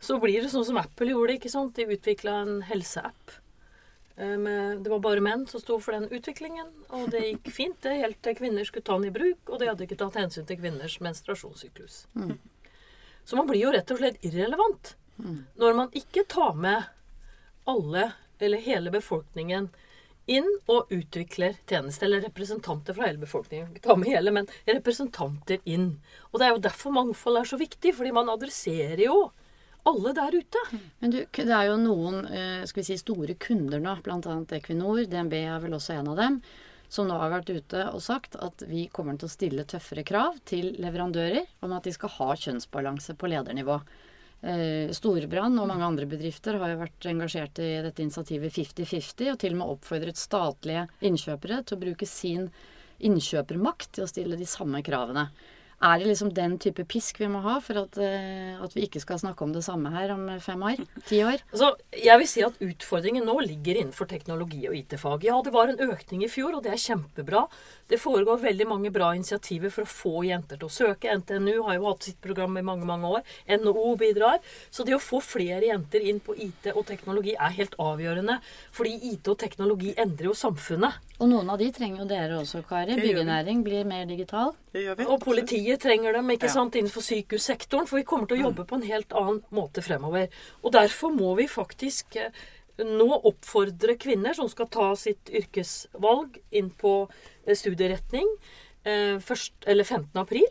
så 0.00 0.16
blir 0.20 0.40
det 0.42 0.50
sånn 0.52 0.64
som 0.64 0.78
Apple 0.80 1.10
gjorde. 1.12 1.34
ikke 1.36 1.50
sant? 1.52 1.74
De 1.76 1.84
utvikla 1.84 2.38
en 2.42 2.62
helseapp. 2.62 3.34
Eh, 4.16 4.36
Det 4.80 4.88
var 4.90 4.98
bare 5.00 5.20
menn 5.20 5.46
som 5.48 5.60
sto 5.60 5.78
for 5.80 5.92
den 5.92 6.08
utviklingen, 6.08 6.68
og 6.90 7.10
det 7.10 7.20
gikk 7.26 7.50
fint 7.52 7.80
det, 7.82 7.98
helt 8.00 8.20
til 8.22 8.34
kvinner 8.34 8.64
skulle 8.64 8.84
ta 8.84 8.96
den 8.98 9.08
i 9.08 9.14
bruk, 9.14 9.38
og 9.48 9.58
de 9.60 9.68
hadde 9.68 9.84
ikke 9.86 9.98
tatt 10.00 10.14
hensyn 10.20 10.46
til 10.46 10.56
kvinners 10.60 10.98
menstruasjonssyklus. 11.00 12.06
Så 13.24 13.36
man 13.36 13.46
blir 13.46 13.60
jo 13.62 13.72
rett 13.72 13.90
og 13.90 13.98
slett 14.00 14.24
irrelevant 14.24 14.94
når 15.60 15.74
man 15.76 15.90
ikke 15.92 16.24
tar 16.26 16.54
med 16.56 16.84
alle, 17.68 18.12
eller 18.40 18.58
hele 18.64 18.90
befolkningen, 18.90 19.68
inn 20.26 20.46
og 20.66 20.88
utvikler 20.90 21.58
tjenester. 21.68 22.06
Eller 22.06 22.22
representanter 22.24 22.94
fra 22.96 23.04
hele 23.06 23.18
befolkningen. 23.20 23.68
Ikke 23.76 23.82
ta 23.88 23.96
med 23.96 24.08
hele, 24.08 24.30
men 24.32 24.46
representanter 24.66 25.58
inn. 25.68 26.00
Og 26.32 26.38
det 26.40 26.46
er 26.46 26.54
jo 26.54 26.62
derfor 26.64 26.90
mangfold 26.96 27.36
er 27.36 27.44
så 27.44 27.58
viktig, 27.60 27.92
fordi 27.94 28.12
man 28.16 28.28
adresserer 28.32 29.04
jo 29.04 29.30
alle 29.88 30.12
der 30.16 30.36
ute. 30.36 30.64
Men 31.00 31.14
du, 31.14 31.20
det 31.24 31.54
er 31.54 31.68
jo 31.70 31.78
noen 31.80 32.24
eh, 32.26 32.64
skal 32.68 32.82
vi 32.82 32.88
si, 32.90 32.98
store 33.00 33.36
kunder 33.40 33.82
nå, 33.82 33.96
bl.a. 34.04 34.36
Equinor. 34.58 35.04
DNB 35.08 35.38
er 35.40 35.62
vel 35.62 35.76
også 35.78 35.96
en 35.96 36.12
av 36.12 36.20
dem. 36.20 36.40
Som 36.90 37.06
nå 37.06 37.16
har 37.20 37.30
vært 37.30 37.52
ute 37.54 37.84
og 37.92 38.02
sagt 38.02 38.34
at 38.42 38.64
vi 38.66 38.88
kommer 38.90 39.18
til 39.18 39.28
å 39.28 39.32
stille 39.32 39.66
tøffere 39.68 40.02
krav 40.06 40.40
til 40.48 40.72
leverandører 40.82 41.44
om 41.62 41.76
at 41.76 41.86
de 41.86 41.94
skal 41.94 42.10
ha 42.16 42.32
kjønnsbalanse 42.34 43.14
på 43.18 43.30
ledernivå. 43.30 43.78
Eh, 44.40 44.90
Storbrann 44.96 45.58
og 45.60 45.68
mange 45.68 45.86
andre 45.86 46.08
bedrifter 46.08 46.56
har 46.58 46.72
jo 46.72 46.80
vært 46.80 47.06
engasjert 47.10 47.60
i 47.62 47.70
dette 47.84 48.02
initiativet 48.02 48.56
50-50, 48.56 49.32
og 49.34 49.38
til 49.38 49.54
og 49.54 49.60
med 49.60 49.72
oppfordret 49.76 50.18
statlige 50.18 50.86
innkjøpere 51.04 51.62
til 51.62 51.76
å 51.76 51.82
bruke 51.84 52.08
sin 52.08 52.48
innkjøpermakt 53.04 53.94
til 53.96 54.04
å 54.04 54.10
stille 54.10 54.38
de 54.40 54.48
samme 54.48 54.80
kravene. 54.84 55.28
Er 55.80 55.96
det 55.96 56.10
liksom 56.10 56.28
den 56.36 56.58
type 56.60 56.84
pisk 56.84 57.22
vi 57.22 57.28
må 57.32 57.40
ha 57.40 57.54
for 57.64 57.78
at, 57.80 57.96
eh, 58.04 58.52
at 58.60 58.74
vi 58.76 58.82
ikke 58.84 59.00
skal 59.00 59.16
snakke 59.22 59.46
om 59.46 59.54
det 59.54 59.62
samme 59.64 59.88
her 59.94 60.10
om 60.12 60.26
fem 60.44 60.60
år? 60.60 60.82
Ti 61.08 61.22
år? 61.24 61.40
Altså, 61.54 61.70
jeg 61.96 62.20
vil 62.20 62.28
si 62.28 62.44
at 62.44 62.58
utfordringen 62.66 63.24
nå 63.24 63.38
ligger 63.46 63.80
innenfor 63.80 64.10
teknologi 64.10 64.66
og 64.68 64.76
IT-fag. 64.76 65.24
Ja, 65.24 65.38
det 65.40 65.54
var 65.54 65.72
en 65.72 65.80
økning 65.80 66.26
i 66.26 66.28
fjor, 66.28 66.58
og 66.58 66.66
det 66.66 66.74
er 66.74 66.82
kjempebra. 66.84 67.46
Det 67.88 67.96
foregår 68.02 68.44
veldig 68.44 68.68
mange 68.68 68.92
bra 68.92 69.14
initiativer 69.16 69.72
for 69.72 69.88
å 69.88 69.94
få 69.94 70.14
jenter 70.28 70.60
til 70.60 70.68
å 70.68 70.74
søke. 70.74 71.16
NTNU 71.22 71.62
har 71.70 71.78
jo 71.78 71.88
hatt 71.88 72.10
sitt 72.10 72.20
program 72.20 72.60
i 72.60 72.66
mange, 72.66 72.84
mange 72.84 73.16
år. 73.16 73.24
NHO 73.48 73.96
bidrar. 74.04 74.44
Så 74.68 74.84
det 74.84 74.98
å 74.98 75.00
få 75.00 75.22
flere 75.24 75.72
jenter 75.72 76.04
inn 76.04 76.20
på 76.20 76.36
IT 76.36 76.74
og 76.74 76.84
teknologi 76.92 77.38
er 77.40 77.56
helt 77.56 77.78
avgjørende. 77.80 78.36
Fordi 78.76 78.98
IT 79.14 79.32
og 79.32 79.40
teknologi 79.40 79.96
endrer 79.96 80.28
jo 80.28 80.36
samfunnet. 80.36 81.00
Og 81.20 81.28
noen 81.28 81.50
av 81.52 81.58
de 81.60 81.66
trenger 81.76 82.00
jo 82.00 82.06
dere 82.08 82.38
også, 82.40 82.62
Kari. 82.64 82.94
Byggenæring 82.96 83.60
blir 83.64 83.84
mer 83.84 84.06
digital. 84.08 84.54
Det 84.72 84.86
gjør 84.86 84.96
vi. 84.96 85.04
Og 85.12 85.20
politiet 85.20 85.82
trenger 85.82 86.16
dem 86.16 86.30
ikke 86.32 86.48
Ja. 86.48 86.52
sant, 86.54 86.74
innenfor 86.74 87.04
sykehussektoren, 87.04 87.86
for 87.86 87.98
vi 87.98 88.04
kommer 88.04 88.26
til 88.26 88.38
å 88.38 88.48
jobbe 88.48 88.64
på 88.64 88.76
en 88.76 88.88
helt 88.88 89.12
annen 89.12 89.42
måte 89.52 89.82
fremover. 89.84 90.28
Og 90.64 90.72
derfor 90.72 91.12
må 91.12 91.36
vi 91.36 91.46
faktisk 91.46 92.16
eh, 92.16 92.30
nå 92.78 93.20
oppfordre 93.28 93.98
kvinner 94.00 94.32
som 94.34 94.48
skal 94.48 94.66
ta 94.72 94.94
sitt 94.96 95.28
yrkesvalg 95.28 96.40
inn 96.52 96.70
på 96.70 97.10
eh, 97.46 97.54
studieretning 97.54 98.26
eh, 98.84 99.18
først, 99.18 99.52
eller 99.66 99.84
15. 99.84 100.16
april. 100.16 100.48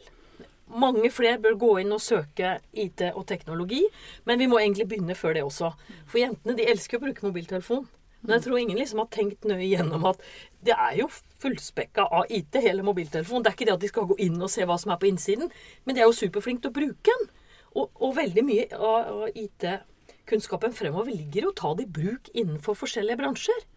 Mange 0.69 1.09
flere 1.09 1.39
bør 1.41 1.57
gå 1.57 1.79
inn 1.81 1.91
og 1.91 1.99
søke 1.99 2.59
IT 2.77 3.01
og 3.15 3.25
teknologi, 3.25 3.81
men 4.25 4.37
vi 4.37 4.45
må 4.45 4.59
egentlig 4.59 4.87
begynne 4.87 5.15
før 5.17 5.33
det 5.33 5.43
også. 5.43 5.73
For 6.05 6.19
jentene 6.21 6.55
de 6.55 6.67
elsker 6.69 6.99
å 6.99 7.07
bruke 7.07 7.25
mobiltelefon. 7.25 7.87
Men 8.21 8.35
jeg 8.35 8.45
tror 8.45 8.59
ingen 8.59 8.79
liksom 8.79 8.99
har 9.03 9.09
tenkt 9.13 9.47
nøye 9.47 9.69
gjennom 9.69 10.05
at 10.09 10.23
det 10.65 10.75
er 10.75 10.97
jo 10.99 11.07
fullspekka 11.39 12.09
av 12.19 12.31
IT, 12.35 12.59
hele 12.59 12.83
mobiltelefonen. 12.83 13.45
Det 13.45 13.51
er 13.51 13.57
ikke 13.57 13.69
det 13.69 13.75
at 13.77 13.85
de 13.85 13.91
skal 13.91 14.09
gå 14.09 14.17
inn 14.25 14.39
og 14.43 14.51
se 14.51 14.67
hva 14.67 14.75
som 14.81 14.91
er 14.91 14.99
på 14.99 15.07
innsiden, 15.09 15.51
men 15.85 15.95
de 15.95 16.03
er 16.03 16.09
jo 16.09 16.17
superflinke 16.17 16.65
til 16.65 16.73
å 16.73 16.79
bruke 16.79 17.15
den. 17.15 17.29
Og, 17.77 17.91
og 18.01 18.15
veldig 18.17 18.43
mye 18.43 18.67
av, 18.75 19.11
av 19.13 19.39
IT-kunnskapen 19.39 20.75
fremover 20.75 21.13
ligger 21.13 21.47
jo 21.47 21.53
å 21.53 21.59
ta 21.61 21.73
det 21.77 21.85
i 21.87 21.93
bruk 21.99 22.31
innenfor 22.33 22.75
forskjellige 22.79 23.21
bransjer. 23.21 23.67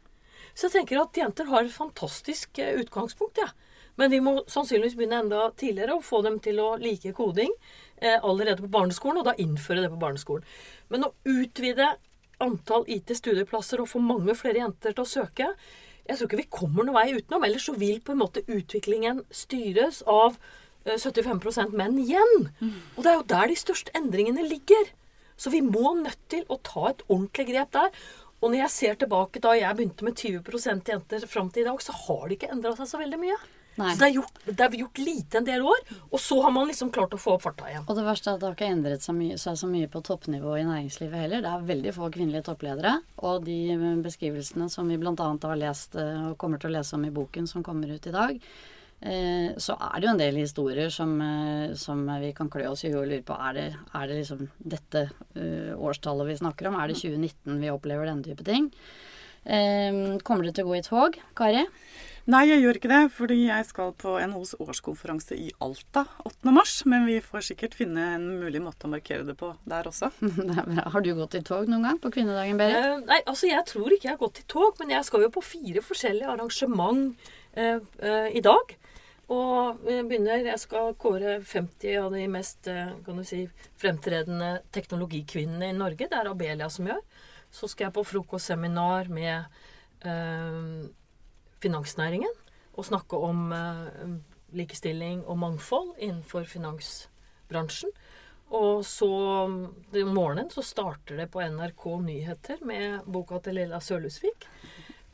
Så 0.53 0.69
jeg 0.69 0.75
tenker 0.81 1.01
at 1.01 1.17
jenter 1.17 1.49
har 1.49 1.65
et 1.65 1.73
fantastisk 1.75 2.59
eh, 2.61 2.75
utgangspunkt, 2.83 3.41
ja. 3.41 3.53
Men 4.01 4.13
vi 4.13 4.23
må 4.25 4.39
sannsynligvis 4.49 4.97
begynne 4.97 5.21
enda 5.21 5.47
tidligere 5.61 5.99
og 5.99 6.07
få 6.07 6.23
dem 6.25 6.39
til 6.45 6.61
å 6.65 6.75
like 6.81 7.13
koding 7.17 7.53
eh, 8.01 8.17
allerede 8.17 8.65
på 8.65 8.73
barneskolen, 8.73 9.21
og 9.21 9.29
da 9.29 9.37
innføre 9.41 9.85
det 9.85 9.93
på 9.93 10.01
barneskolen. 10.01 10.47
Men 10.93 11.09
å 11.09 11.13
utvide 11.29 11.93
antall 12.45 12.87
IT-studieplasser 12.91 13.83
og 13.83 13.91
få 13.93 14.03
mange 14.03 14.35
flere 14.39 14.63
jenter 14.63 14.95
til 14.95 15.05
å 15.05 15.09
søke 15.09 15.53
Jeg 16.09 16.19
tror 16.19 16.27
ikke 16.27 16.41
vi 16.41 16.51
kommer 16.51 16.87
noen 16.87 16.97
vei 16.97 17.15
utenom. 17.15 17.45
Ellers 17.47 17.69
så 17.69 17.77
vil 17.79 18.01
på 18.03 18.15
en 18.15 18.23
måte 18.25 18.43
utviklingen 18.51 19.23
styres 19.31 20.01
av 20.11 20.35
eh, 20.85 20.99
75 20.99 21.71
menn 21.79 22.01
igjen. 22.03 22.49
Og 22.97 23.05
det 23.05 23.13
er 23.13 23.21
jo 23.21 23.29
der 23.31 23.53
de 23.53 23.59
største 23.61 23.95
endringene 23.95 24.43
ligger. 24.43 24.91
Så 25.39 25.55
vi 25.55 25.63
må 25.63 25.95
nødt 26.01 26.19
til 26.29 26.43
å 26.51 26.59
ta 26.59 26.91
et 26.91 27.07
ordentlig 27.07 27.47
grep 27.53 27.71
der. 27.79 27.95
Og 28.43 28.51
når 28.51 28.65
jeg 28.65 28.75
ser 28.75 28.99
tilbake 28.99 29.43
da 29.43 29.55
jeg 29.55 29.79
begynte 29.79 30.07
med 30.07 30.19
20 30.19 30.83
jenter 30.91 31.27
fram 31.31 31.51
til 31.55 31.63
i 31.63 31.69
dag, 31.71 31.79
så 31.83 31.95
har 31.95 32.27
det 32.27 32.41
ikke 32.41 32.51
endra 32.51 32.75
seg 32.79 32.91
så 32.91 32.99
veldig 32.99 33.23
mye. 33.23 33.39
Nei. 33.81 33.93
Så 33.95 34.03
det 34.03 34.09
er, 34.11 34.17
gjort, 34.19 34.41
det 34.45 34.65
er 34.67 34.75
gjort 34.77 34.99
lite 35.01 35.39
en 35.41 35.47
del 35.47 35.63
år, 35.65 35.79
og 36.11 36.21
så 36.21 36.37
har 36.45 36.53
man 36.53 36.69
liksom 36.69 36.91
klart 36.93 37.15
å 37.17 37.21
få 37.21 37.39
opp 37.39 37.47
farta 37.47 37.71
igjen. 37.71 37.87
Og 37.87 37.97
det 37.97 38.05
verste 38.05 38.29
er 38.29 38.37
at 38.37 38.43
det 38.43 38.49
har 38.51 38.57
ikke 38.59 38.69
endret 38.69 39.05
seg, 39.05 39.17
mye, 39.17 39.39
seg 39.41 39.57
så 39.59 39.69
mye 39.71 39.89
på 39.93 40.03
toppnivå 40.05 40.59
i 40.59 40.67
næringslivet 40.69 41.25
heller. 41.25 41.45
Det 41.45 41.53
er 41.53 41.65
veldig 41.71 41.95
få 41.97 42.11
kvinnelige 42.13 42.45
toppledere. 42.51 42.99
Og 43.25 43.47
de 43.47 43.57
beskrivelsene 44.05 44.69
som 44.73 44.93
vi 44.93 45.01
bl.a. 45.01 45.15
har 45.17 45.63
lest 45.63 45.97
eh, 45.97 46.29
og 46.29 46.37
kommer 46.41 46.61
til 46.61 46.73
å 46.73 46.77
lese 46.77 46.99
om 46.99 47.09
i 47.09 47.15
boken 47.15 47.49
som 47.49 47.65
kommer 47.65 47.89
ut 47.89 48.11
i 48.11 48.15
dag, 48.15 48.45
eh, 49.01 49.57
så 49.57 49.79
er 49.89 49.97
det 49.97 50.09
jo 50.09 50.13
en 50.13 50.23
del 50.23 50.43
historier 50.43 50.93
som, 50.93 51.17
eh, 51.25 51.73
som 51.81 52.05
vi 52.21 52.35
kan 52.37 52.53
klø 52.53 52.69
oss 52.75 52.85
i 52.85 52.93
huet 52.93 53.01
og 53.07 53.09
lure 53.09 53.25
på. 53.33 53.41
Er 53.49 53.57
det, 53.57 53.67
er 53.97 54.13
det 54.13 54.21
liksom 54.21 54.45
dette 54.61 55.07
årstallet 55.81 56.29
vi 56.29 56.41
snakker 56.45 56.69
om? 56.69 56.77
Er 56.77 56.93
det 56.93 57.01
2019 57.01 57.57
vi 57.57 57.73
opplever 57.73 58.13
denne 58.13 58.29
type 58.29 58.45
ting? 58.45 58.69
Kommer 59.43 60.47
det 60.47 60.53
til 60.55 60.69
å 60.69 60.71
gå 60.71 60.77
i 60.79 60.85
tog, 60.87 61.17
Kari? 61.35 61.65
Nei, 62.31 62.45
jeg 62.47 62.61
gjør 62.63 62.79
ikke 62.79 62.91
det, 62.93 63.01
fordi 63.17 63.37
jeg 63.49 63.67
skal 63.67 63.89
på 63.99 64.13
NHOs 64.31 64.53
årskonferanse 64.63 65.35
i 65.35 65.49
Alta 65.65 66.05
8. 66.23 66.53
mars. 66.55 66.75
Men 66.87 67.09
vi 67.09 67.17
får 67.25 67.49
sikkert 67.49 67.75
finne 67.75 68.05
en 68.15 68.29
mulig 68.39 68.61
måte 68.63 68.87
å 68.87 68.93
markere 68.93 69.27
det 69.27 69.35
på 69.41 69.51
der 69.67 69.89
også. 69.91 70.13
Det 70.21 70.55
er 70.55 70.69
bra. 70.69 70.85
Har 70.95 71.03
du 71.03 71.11
gått 71.19 71.35
i 71.35 71.43
tog 71.43 71.67
noen 71.67 71.89
gang 71.89 71.99
på 72.03 72.13
kvinnedagen, 72.15 72.61
Berit? 72.61 72.79
Eh, 72.79 73.03
nei, 73.09 73.19
altså 73.27 73.51
jeg 73.51 73.67
tror 73.67 73.91
ikke 73.91 74.07
jeg 74.07 74.15
har 74.15 74.23
gått 74.23 74.39
i 74.45 74.47
tog, 74.55 74.79
men 74.79 74.95
jeg 74.95 75.09
skal 75.09 75.27
jo 75.27 75.33
på 75.35 75.43
fire 75.49 75.83
forskjellige 75.83 76.31
arrangement 76.37 77.27
eh, 77.59 77.83
eh, 77.99 78.31
i 78.39 78.45
dag. 78.45 78.77
Og 79.33 79.83
jeg 79.91 80.07
begynner, 80.07 80.47
jeg 80.47 80.63
skal 80.63 80.95
kåre 81.03 81.37
50 81.43 81.99
av 82.05 82.15
de 82.15 82.25
mest 82.31 82.71
eh, 82.71 82.95
kan 83.03 83.19
du 83.19 83.27
si, 83.27 83.43
fremtredende 83.83 84.61
teknologikvinnene 84.75 85.73
i 85.73 85.77
Norge. 85.77 86.07
Det 86.07 86.23
er 86.23 86.31
Abelia 86.31 86.71
som 86.71 86.87
gjør. 86.87 87.03
Så 87.53 87.67
skal 87.67 87.89
jeg 87.89 87.99
på 87.99 88.07
frokostseminar 88.15 89.11
med 89.11 89.43
eh, 90.07 90.91
finansnæringen 91.63 92.33
og 92.73 92.89
snakke 92.89 93.19
om 93.21 93.53
eh, 93.57 94.17
likestilling 94.57 95.23
og 95.27 95.39
mangfold 95.41 95.95
innenfor 95.99 96.47
finansbransjen. 96.49 97.93
Og 98.53 98.83
så 98.85 99.09
om 99.49 99.55
morgenen 100.13 100.51
så 100.53 100.65
starter 100.65 101.23
det 101.23 101.31
på 101.33 101.41
NRK 101.41 101.87
Nyheter 102.05 102.61
med 102.69 103.07
boka 103.09 103.41
til 103.41 103.57
Lilla 103.57 103.81
Sølhusvik. 103.81 104.45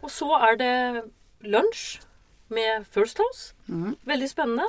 Og 0.02 0.10
så 0.10 0.32
er 0.48 0.58
det 0.58 0.74
lunsj 1.46 2.00
med 2.54 2.86
First 2.90 3.22
House. 3.22 3.54
Mm. 3.66 3.94
Veldig 4.08 4.30
spennende. 4.30 4.66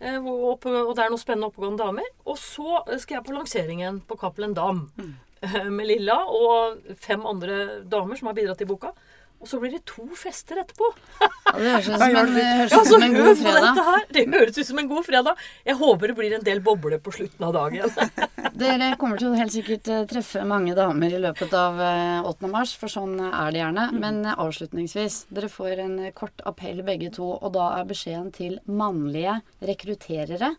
Eh, 0.00 0.18
Og 0.18 0.62
det 0.64 1.04
er 1.04 1.12
noen 1.12 1.22
spennende 1.22 1.50
oppegående 1.50 1.84
damer. 1.84 2.10
Og 2.26 2.38
så 2.42 2.82
skal 2.98 3.18
jeg 3.18 3.26
på 3.28 3.36
lanseringen 3.36 4.02
på 4.06 4.18
Cappelen 4.18 4.54
Dam 4.54 4.88
mm. 4.98 5.14
med 5.76 5.86
Lilla 5.86 6.18
og 6.26 6.82
fem 6.98 7.26
andre 7.26 7.84
damer 7.86 8.18
som 8.18 8.30
har 8.30 8.38
bidratt 8.38 8.66
i 8.66 8.70
boka. 8.70 8.94
Og 9.38 9.46
så 9.46 9.60
blir 9.62 9.70
det 9.70 9.84
to 9.86 10.02
fester 10.18 10.58
etterpå. 10.64 10.88
Ja, 11.22 11.28
det 11.54 11.68
høres 11.70 11.86
ut 11.88 11.94
som 11.94 12.16
en, 12.18 12.32
høres 12.34 12.72
Ja, 12.74 12.80
som 12.88 13.04
en 13.06 13.14
god 13.14 13.38
fredag. 13.38 13.78
Det 14.10 14.24
høres 14.32 14.58
ut 14.58 14.66
som 14.66 14.80
en 14.82 14.88
god 14.90 15.06
fredag. 15.06 15.44
Jeg 15.68 15.78
håper 15.78 16.10
det 16.10 16.16
blir 16.18 16.34
en 16.34 16.46
del 16.48 16.62
bobler 16.64 16.98
på 17.02 17.14
slutten 17.14 17.46
av 17.46 17.54
dagen. 17.54 17.94
Dere 18.58 18.90
kommer 18.98 19.20
til 19.20 19.30
å 19.30 19.38
helt 19.38 19.54
sikkert 19.54 19.90
eh, 19.94 20.02
treffe 20.10 20.42
mange 20.48 20.74
damer 20.74 21.14
i 21.14 21.22
løpet 21.22 21.54
av 21.54 21.78
eh, 21.78 22.26
8. 22.26 22.50
mars, 22.50 22.74
for 22.80 22.90
sånn 22.90 23.14
er 23.28 23.54
det 23.54 23.62
gjerne. 23.62 23.86
Men 24.02 24.20
eh, 24.26 24.34
avslutningsvis, 24.42 25.20
dere 25.30 25.52
får 25.52 25.84
en 25.86 25.96
eh, 26.08 26.14
kort 26.18 26.42
appell 26.48 26.82
begge 26.86 27.12
to, 27.14 27.30
og 27.38 27.54
da 27.54 27.70
er 27.78 27.88
beskjeden 27.88 28.32
til 28.34 28.58
mannlige 28.66 29.38
rekrutterere 29.70 30.56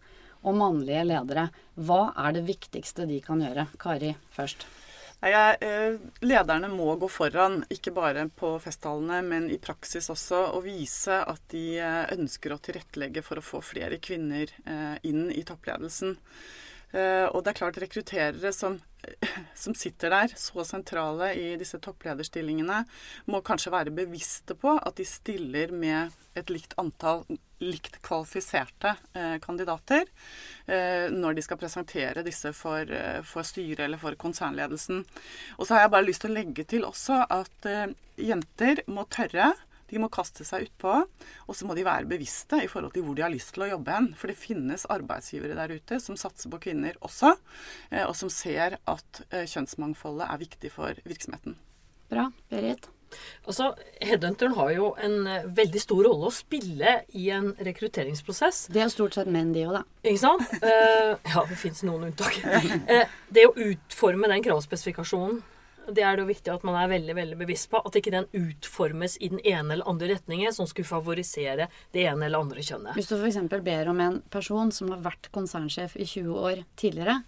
og 0.48 0.56
mannlige 0.56 1.04
ledere. 1.12 1.50
Hva 1.76 2.14
er 2.16 2.40
det 2.40 2.48
viktigste 2.48 3.08
de 3.10 3.20
kan 3.24 3.44
gjøre? 3.44 3.68
Kari 3.82 4.16
først. 4.36 4.64
Jeg, 5.20 5.58
eh, 5.68 5.98
lederne 6.24 6.70
må 6.72 6.94
gå 6.96 7.10
foran, 7.12 7.58
ikke 7.68 7.92
bare 7.92 8.24
på 8.40 8.54
festtalene, 8.64 9.18
men 9.26 9.50
i 9.52 9.58
praksis 9.60 10.08
også, 10.14 10.46
og 10.56 10.64
vise 10.64 11.18
at 11.28 11.42
de 11.52 11.64
eh, 11.76 12.06
ønsker 12.16 12.56
å 12.56 12.60
tilrettelegge 12.64 13.24
for 13.26 13.42
å 13.42 13.44
få 13.44 13.60
flere 13.60 14.00
kvinner 14.00 14.48
eh, 14.64 14.96
inn 15.10 15.28
i 15.36 15.44
toppledelsen. 15.44 16.16
Og 16.90 17.44
det 17.46 17.52
er 17.52 17.58
klart 17.60 17.76
rekrutterere 17.78 18.50
som, 18.50 18.80
som 19.64 19.76
sitter 19.78 20.10
der, 20.10 20.32
så 20.34 20.64
sentrale 20.66 21.28
i 21.38 21.52
disse 21.62 21.78
topplederstillingene, 21.86 22.80
må 23.30 23.44
kanskje 23.46 23.76
være 23.76 23.94
bevisste 23.94 24.56
på 24.58 24.74
at 24.74 24.98
de 24.98 25.06
stiller 25.06 25.70
med 25.70 26.16
et 26.40 26.50
likt 26.50 26.74
antall 26.82 27.28
likt 27.60 28.00
kvalifiserte 28.06 28.96
eh, 29.14 29.38
kandidater 29.44 30.06
eh, 30.66 31.08
når 31.12 31.38
de 31.38 31.44
skal 31.44 31.60
presentere 31.60 32.24
disse 32.26 32.52
for, 32.56 32.88
eh, 32.88 33.22
for 33.28 33.48
styret 33.48 33.86
eller 33.86 34.02
for 34.02 34.16
konsernledelsen. 34.20 35.04
Og 35.58 35.66
så 35.68 35.76
har 35.76 35.86
jeg 35.86 35.96
bare 35.96 36.08
lyst 36.08 36.24
til 36.24 36.34
å 36.34 36.38
legge 36.40 36.68
til 36.70 36.88
også 36.88 37.24
at 37.30 37.72
jenter 38.20 38.84
må 38.92 39.06
tørre. 39.12 39.52
De 39.90 39.98
må 40.02 40.10
kaste 40.14 40.46
seg 40.46 40.68
utpå, 40.68 41.00
og 41.50 41.56
så 41.58 41.66
må 41.66 41.74
de 41.74 41.86
være 41.88 42.06
bevisste 42.10 42.60
i 42.62 42.68
forhold 42.70 42.94
til 42.94 43.08
hvor 43.08 43.18
de 43.18 43.24
har 43.26 43.34
lyst 43.34 43.56
til 43.56 43.66
å 43.66 43.72
jobbe 43.72 43.96
hen. 43.96 44.12
For 44.20 44.30
det 44.30 44.38
finnes 44.38 44.86
arbeidsgivere 44.94 45.58
der 45.58 45.74
ute 45.80 45.98
som 46.04 46.20
satser 46.20 46.54
på 46.54 46.62
kvinner 46.68 47.00
også, 47.02 47.34
og 48.04 48.14
som 48.20 48.30
ser 48.30 48.78
at 48.78 49.24
kjønnsmangfoldet 49.34 50.30
er 50.30 50.44
viktig 50.46 50.74
for 50.78 51.02
virksomheten. 51.10 51.58
Bra. 52.14 52.30
Berit? 52.54 52.92
Altså, 53.46 53.72
Headhunteren 54.04 54.56
har 54.58 54.74
jo 54.76 54.90
en 55.02 55.28
eh, 55.28 55.48
veldig 55.60 55.84
stor 55.84 56.04
rolle 56.10 56.30
å 56.30 56.34
spille 56.34 57.00
i 57.18 57.30
en 57.36 57.52
rekrutteringsprosess. 57.68 58.68
Det 58.74 58.84
er 58.84 58.92
stort 58.94 59.18
sett 59.18 59.30
menn, 59.32 59.54
de 59.56 59.66
òg, 59.68 59.80
da. 59.80 59.86
Ikke 60.04 60.22
sant? 60.22 60.58
Uh, 60.64 61.16
ja, 61.16 61.46
det 61.50 61.58
fins 61.60 61.82
noen 61.88 62.10
unntak. 62.10 62.42
Uh, 62.46 63.06
det 63.34 63.48
å 63.50 63.56
utforme 63.70 64.30
den 64.32 64.46
kravspesifikasjonen, 64.46 65.42
det 65.90 66.04
er 66.06 66.18
det 66.18 66.24
jo 66.24 66.30
viktig 66.30 66.52
at 66.54 66.66
man 66.68 66.78
er 66.78 66.92
veldig 66.92 67.16
veldig 67.18 67.38
bevisst 67.40 67.70
på. 67.72 67.82
At 67.86 67.98
ikke 67.98 68.14
den 68.14 68.28
utformes 68.38 69.18
i 69.18 69.32
den 69.34 69.42
ene 69.42 69.76
eller 69.76 69.90
andre 69.90 70.12
retningen 70.14 70.54
som 70.56 70.70
skulle 70.70 70.90
favorisere 70.90 71.70
det 71.96 72.06
ene 72.06 72.28
eller 72.28 72.44
andre 72.44 72.64
kjønnet. 72.66 72.96
Hvis 72.98 73.10
du 73.12 73.18
f.eks. 73.18 73.42
ber 73.66 73.92
om 73.92 74.04
en 74.04 74.22
person 74.34 74.74
som 74.76 74.94
har 74.94 75.04
vært 75.06 75.32
konsernsjef 75.36 75.98
i 75.98 76.06
20 76.06 76.50
år 76.50 76.64
tidligere, 76.80 77.20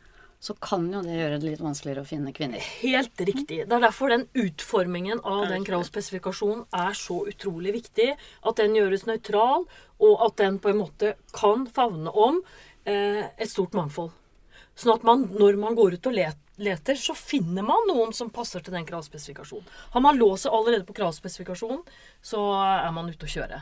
så 0.41 0.56
kan 0.58 0.88
jo 0.89 1.04
det 1.06 1.19
gjøre 1.19 1.38
det 1.38 1.51
litt 1.51 1.62
vanskeligere 1.62 2.01
å 2.01 2.10
finne 2.10 2.32
kvinner. 2.34 2.63
Helt 2.82 3.21
riktig. 3.21 3.60
Det 3.69 3.75
er 3.77 3.84
derfor 3.84 4.10
den 4.10 4.23
utformingen 4.34 5.21
av 5.21 5.43
den 5.51 5.65
kravspesifikasjonen 5.67 6.63
er 6.73 6.97
så 6.97 7.19
utrolig 7.30 7.75
viktig. 7.75 8.08
At 8.49 8.58
den 8.58 8.73
gjøres 8.73 9.06
nøytral, 9.06 9.67
og 10.01 10.23
at 10.25 10.39
den 10.41 10.58
på 10.63 10.71
en 10.71 10.80
måte 10.82 11.13
kan 11.38 11.67
favne 11.69 12.10
om 12.10 12.41
eh, 12.89 13.27
et 13.38 13.51
stort 13.54 13.77
mangfold. 13.77 14.10
Sånn 14.73 14.95
at 14.95 15.06
man, 15.06 15.27
når 15.38 15.60
man 15.62 15.77
går 15.77 15.99
ut 15.99 16.10
og 16.10 16.17
leter, 16.17 16.97
så 16.97 17.13
finner 17.13 17.62
man 17.67 17.86
noen 17.91 18.15
som 18.17 18.32
passer 18.34 18.63
til 18.65 18.73
den 18.73 18.88
kravspesifikasjonen. 18.88 19.67
Har 19.93 20.01
man 20.01 20.17
låst 20.17 20.47
seg 20.47 20.56
allerede 20.58 20.88
på 20.88 20.95
kravspesifikasjonen, 20.97 21.84
så 22.25 22.47
er 22.58 22.89
man 22.95 23.12
ute 23.13 23.30
å 23.30 23.34
kjøre. 23.36 23.62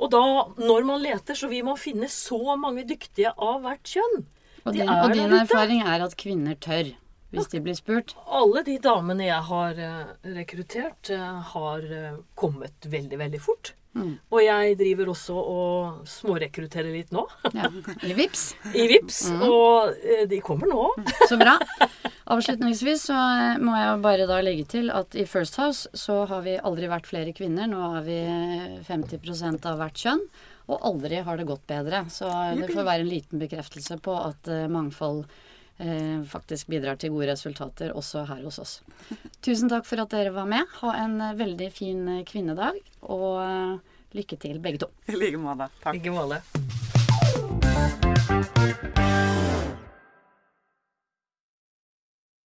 Og 0.00 0.14
da, 0.14 0.22
når 0.56 0.88
man 0.88 1.04
leter, 1.04 1.36
så 1.36 1.52
vil 1.52 1.68
man 1.68 1.76
finne 1.80 2.08
så 2.08 2.56
mange 2.56 2.86
dyktige 2.88 3.34
av 3.36 3.60
hvert 3.66 3.92
kjønn. 3.92 4.24
Og 4.64 4.72
din, 4.72 4.88
og 4.88 5.12
din 5.12 5.32
erfaring 5.36 5.82
er 5.84 6.04
at 6.04 6.16
kvinner 6.16 6.56
tør, 6.56 6.94
hvis 7.34 7.50
de 7.52 7.60
blir 7.60 7.76
spurt. 7.76 8.14
Alle 8.26 8.62
de 8.64 8.78
damene 8.80 9.26
jeg 9.26 9.42
har 9.50 9.80
eh, 9.86 10.12
rekruttert, 10.36 11.10
eh, 11.12 11.40
har 11.54 11.84
eh, 11.84 12.20
kommet 12.38 12.88
veldig, 12.88 13.18
veldig 13.20 13.40
fort. 13.44 13.74
Og 13.94 14.40
jeg 14.42 14.74
driver 14.78 15.10
også 15.12 15.34
og 15.38 16.06
smårekrutterer 16.10 16.90
litt 16.90 17.12
nå. 17.14 17.22
Ja. 17.54 17.68
I 18.02 18.14
VIPS. 18.16 18.42
I 18.82 18.88
VIPS, 18.90 19.20
Og 19.46 19.94
eh, 20.02 20.24
de 20.30 20.40
kommer 20.42 20.70
nå. 20.70 20.88
Så 21.30 21.38
bra. 21.38 21.54
Avslutningsvis 22.34 23.04
så 23.10 23.18
må 23.62 23.76
jeg 23.78 24.00
bare 24.02 24.26
da 24.26 24.40
legge 24.42 24.66
til 24.72 24.90
at 24.90 25.14
i 25.14 25.26
First 25.30 25.60
House 25.60 25.86
så 25.94 26.24
har 26.30 26.42
vi 26.46 26.56
aldri 26.58 26.90
vært 26.90 27.06
flere 27.10 27.34
kvinner. 27.36 27.68
Nå 27.70 27.92
har 27.94 28.02
vi 28.08 28.18
50% 28.88 29.70
av 29.70 29.78
hvert 29.78 30.02
kjønn. 30.06 30.26
Og 30.64 30.80
aldri 30.80 31.20
har 31.24 31.36
det 31.36 31.48
gått 31.48 31.66
bedre. 31.68 32.04
Så 32.12 32.28
det 32.56 32.70
får 32.72 32.86
være 32.86 33.04
en 33.04 33.10
liten 33.10 33.42
bekreftelse 33.42 33.98
på 34.04 34.14
at 34.16 34.48
eh, 34.48 34.64
mangfold 34.72 35.26
eh, 35.78 36.22
faktisk 36.30 36.70
bidrar 36.72 36.96
til 37.00 37.12
gode 37.14 37.28
resultater 37.32 37.92
også 37.92 38.24
her 38.30 38.44
hos 38.46 38.60
oss. 38.62 38.78
Tusen 39.44 39.72
takk 39.72 39.88
for 39.88 40.00
at 40.04 40.14
dere 40.14 40.32
var 40.36 40.48
med. 40.48 40.64
Ha 40.80 40.94
en 41.04 41.18
eh, 41.20 41.36
veldig 41.40 41.68
fin 41.74 42.06
eh, 42.18 42.24
kvinnedag. 42.28 42.80
Og 43.04 43.80
lykke 44.14 44.40
til, 44.40 44.62
begge 44.62 44.86
to. 44.86 44.92
I 45.10 45.18
like 45.18 45.42
måte. 45.42 45.68
Takk. 45.82 46.00